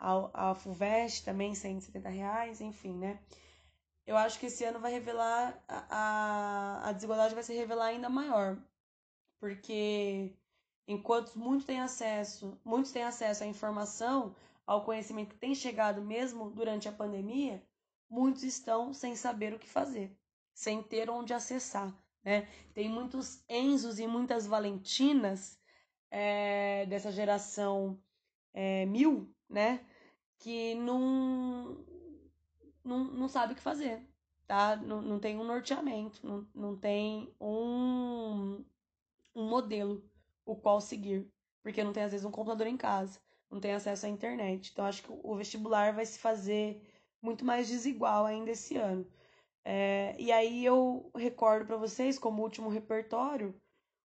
a, 0.03 0.55
FUVEST 0.55 1.25
também 1.25 1.55
170 1.55 2.09
reais, 2.09 2.61
enfim, 2.61 2.97
né? 2.99 3.21
Eu 4.05 4.17
acho 4.17 4.39
que 4.39 4.47
esse 4.47 4.65
ano 4.65 4.81
vai 4.81 4.91
revelar, 4.91 5.63
a, 5.69 6.89
a 6.89 6.93
desigualdade 6.93 7.35
vai 7.35 7.45
se 7.45 7.55
revelar 7.55 7.87
ainda 7.87 8.09
maior, 8.09 8.59
porque 9.43 10.37
enquanto 10.87 11.37
muitos 11.37 11.67
têm 11.67 11.81
acesso, 11.81 12.57
muitos 12.65 12.93
têm 12.93 13.03
acesso 13.03 13.43
à 13.43 13.47
informação, 13.49 14.37
ao 14.65 14.85
conhecimento 14.85 15.31
que 15.31 15.41
tem 15.41 15.53
chegado 15.53 16.01
mesmo 16.01 16.49
durante 16.53 16.89
a 16.89 16.93
pandemia, 16.93 17.61
muitos 18.09 18.45
estão 18.45 18.95
sem 18.95 19.17
saber 19.17 19.53
o 19.53 19.59
que 19.59 19.69
fazer, 19.69 20.17
sem 20.55 20.81
ter 20.81 21.11
onde 21.11 21.35
acessar, 21.35 21.93
né? 22.23 22.49
Tem 22.73 22.89
muitos 22.89 23.43
Enzos 23.49 23.99
e 23.99 24.07
muitas 24.07 24.47
Valentinas 24.47 25.59
é, 26.09 26.87
dessa 26.87 27.11
geração 27.11 28.01
é, 28.55 28.87
mil, 28.87 29.35
né? 29.51 29.85
que 30.39 30.77
não, 30.77 31.85
não, 32.85 33.05
não 33.07 33.29
sabe 33.29 33.55
o 33.55 33.57
que 33.57 33.63
fazer, 33.63 34.09
tá? 34.47 34.77
Não, 34.77 35.03
não 35.03 35.19
tem 35.19 35.37
um 35.37 35.45
norteamento, 35.45 36.25
não, 36.25 36.47
não 36.55 36.77
tem 36.77 37.35
um, 37.41 38.65
um 39.35 39.49
modelo 39.49 40.05
o 40.45 40.57
qual 40.57 40.81
seguir, 40.81 41.31
porque 41.63 41.85
não 41.85 41.93
tem 41.93 42.03
às 42.03 42.13
vezes 42.13 42.27
um 42.27 42.31
computador 42.31 42.67
em 42.67 42.77
casa, 42.77 43.21
não 43.51 43.61
tem 43.61 43.73
acesso 43.73 44.07
à 44.07 44.09
internet. 44.09 44.71
Então 44.73 44.85
acho 44.85 45.03
que 45.03 45.13
o 45.13 45.37
vestibular 45.37 45.93
vai 45.93 46.07
se 46.07 46.19
fazer 46.19 46.83
muito 47.21 47.45
mais 47.45 47.69
desigual 47.69 48.27
ainda 48.27 48.51
esse 48.51 48.77
ano. 48.77 49.07
É, 49.65 50.17
e 50.19 50.33
aí 50.33 50.65
eu 50.65 51.11
recordo 51.15 51.67
para 51.67 51.77
vocês, 51.77 52.19
como 52.19 52.43
último 52.43 52.69
repertório, 52.69 53.55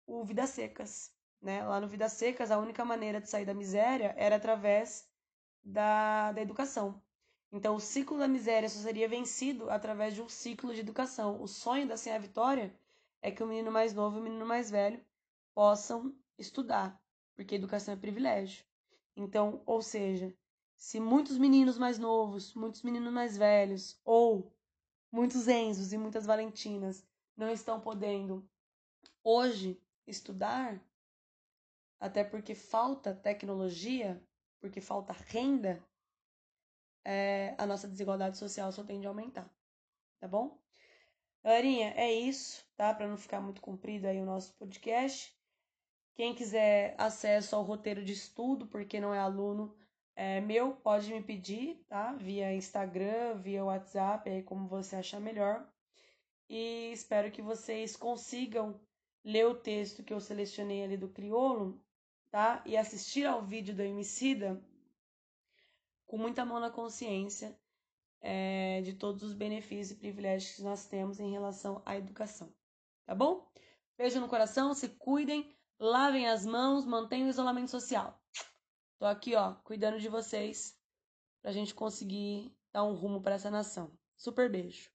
o 0.07 0.25
Vidas 0.25 0.51
Secas, 0.51 1.13
né? 1.41 1.63
Lá 1.65 1.81
no 1.81 1.89
Vidas 1.89 2.13
Secas, 2.13 2.51
a 2.51 2.59
única 2.59 2.85
maneira 2.85 3.21
de 3.21 3.29
sair 3.29 3.45
da 3.45 3.55
miséria 3.55 4.15
era 4.17 4.37
através 4.37 5.07
da, 5.63 6.33
da 6.33 6.41
educação. 6.41 7.03
Então, 7.53 7.77
o 7.77 7.81
ciclo 7.81 8.19
da 8.19 8.27
miséria 8.27 8.69
só 8.69 8.81
seria 8.81 9.09
vencido 9.09 9.71
através 9.71 10.15
de 10.15 10.23
um 10.23 10.29
ciclo 10.29 10.75
de 10.75 10.81
educação. 10.81 11.41
O 11.41 11.47
sonho 11.47 11.87
da 11.87 11.97
Senha 11.97 12.19
Vitória 12.19 12.75
é 13.25 13.31
que 13.31 13.43
o 13.43 13.47
menino 13.47 13.73
mais 13.73 13.95
novo 13.95 14.19
e 14.19 14.21
o 14.21 14.23
menino 14.23 14.45
mais 14.45 14.71
velho 14.71 15.03
possam 15.55 16.15
estudar, 16.37 17.03
porque 17.35 17.55
educação 17.55 17.95
é 17.95 17.97
privilégio. 17.97 18.67
Então, 19.17 19.63
ou 19.65 19.81
seja, 19.81 20.37
se 20.77 21.01
muitos 21.01 21.39
meninos 21.39 21.79
mais 21.79 21.99
novos, 21.99 22.55
muitos 22.55 22.83
meninos 22.83 23.11
mais 23.11 23.35
velhos, 23.35 23.99
ou 24.05 24.55
muitos 25.11 25.49
Enzos 25.49 25.95
e 25.95 25.97
muitas 25.97 26.27
Valentinas 26.27 27.03
não 27.35 27.49
estão 27.49 27.81
podendo 27.81 28.47
hoje 29.23 29.83
estudar, 30.07 30.79
até 31.99 32.23
porque 32.23 32.55
falta 32.55 33.15
tecnologia, 33.15 34.23
porque 34.61 34.83
falta 34.83 35.15
renda, 35.15 35.83
é, 37.03 37.55
a 37.57 37.65
nossa 37.65 37.89
desigualdade 37.89 38.37
social 38.37 38.71
só 38.71 38.85
tende 38.85 39.07
a 39.07 39.09
aumentar. 39.09 39.51
Tá 40.21 40.29
bom? 40.29 40.63
Galerinha, 41.45 41.93
é 41.95 42.11
isso, 42.11 42.65
tá? 42.75 42.95
Para 42.95 43.07
não 43.07 43.19
ficar 43.19 43.39
muito 43.39 43.61
comprido 43.61 44.07
aí 44.07 44.19
o 44.19 44.25
nosso 44.25 44.55
podcast. 44.55 45.31
Quem 46.15 46.35
quiser 46.35 46.95
acesso 46.97 47.55
ao 47.55 47.63
roteiro 47.63 48.03
de 48.03 48.15
estudo, 48.15 48.67
porque 48.67 48.99
não 48.99 49.13
é 49.13 49.19
aluno 49.19 49.77
é, 50.17 50.41
meu, 50.41 50.73
pode 50.77 51.13
me 51.13 51.23
pedir, 51.23 51.85
tá? 51.87 52.15
Via 52.15 52.55
Instagram, 52.55 53.35
via 53.43 53.63
WhatsApp, 53.63 54.31
aí 54.31 54.43
como 54.43 54.67
você 54.67 54.97
achar 54.97 55.21
melhor. 55.21 55.69
E 56.49 56.91
espero 56.93 57.31
que 57.31 57.43
vocês 57.43 57.95
consigam 57.95 58.81
ler 59.23 59.47
o 59.47 59.55
texto 59.55 60.03
que 60.03 60.15
eu 60.15 60.21
selecionei 60.21 60.83
ali 60.83 60.97
do 60.97 61.11
Criolo, 61.11 61.79
tá? 62.31 62.63
E 62.65 62.75
assistir 62.75 63.27
ao 63.27 63.45
vídeo 63.45 63.75
do 63.75 63.83
Emicida 63.83 64.65
com 66.07 66.17
muita 66.17 66.43
mão 66.43 66.59
na 66.59 66.71
consciência 66.71 67.55
é, 68.27 68.81
de 68.81 68.95
todos 68.95 69.23
os 69.23 69.35
benefícios 69.35 69.91
e 69.91 70.01
privilégios 70.01 70.57
que 70.57 70.63
nós 70.63 70.87
temos 70.87 71.21
em 71.21 71.31
relação 71.31 71.83
à 71.85 71.95
educação. 71.95 72.51
Tá 73.05 73.15
bom? 73.15 73.47
Beijo 73.99 74.19
no 74.19 74.29
coração, 74.29 74.73
se 74.73 74.89
cuidem, 74.89 75.55
lavem 75.79 76.27
as 76.27 76.47
mãos, 76.47 76.87
mantenham 76.87 77.27
o 77.27 77.31
isolamento 77.31 77.71
social. 77.71 78.19
Tô 78.99 79.05
aqui, 79.05 79.35
ó, 79.35 79.53
cuidando 79.57 80.01
de 80.01 80.09
vocês 80.09 80.75
pra 81.43 81.53
gente 81.53 81.75
conseguir 81.75 82.51
dar 82.73 82.85
um 82.85 82.95
rumo 82.95 83.21
para 83.21 83.35
essa 83.35 83.51
nação. 83.51 83.93
Super 84.17 84.51
beijo. 84.51 84.94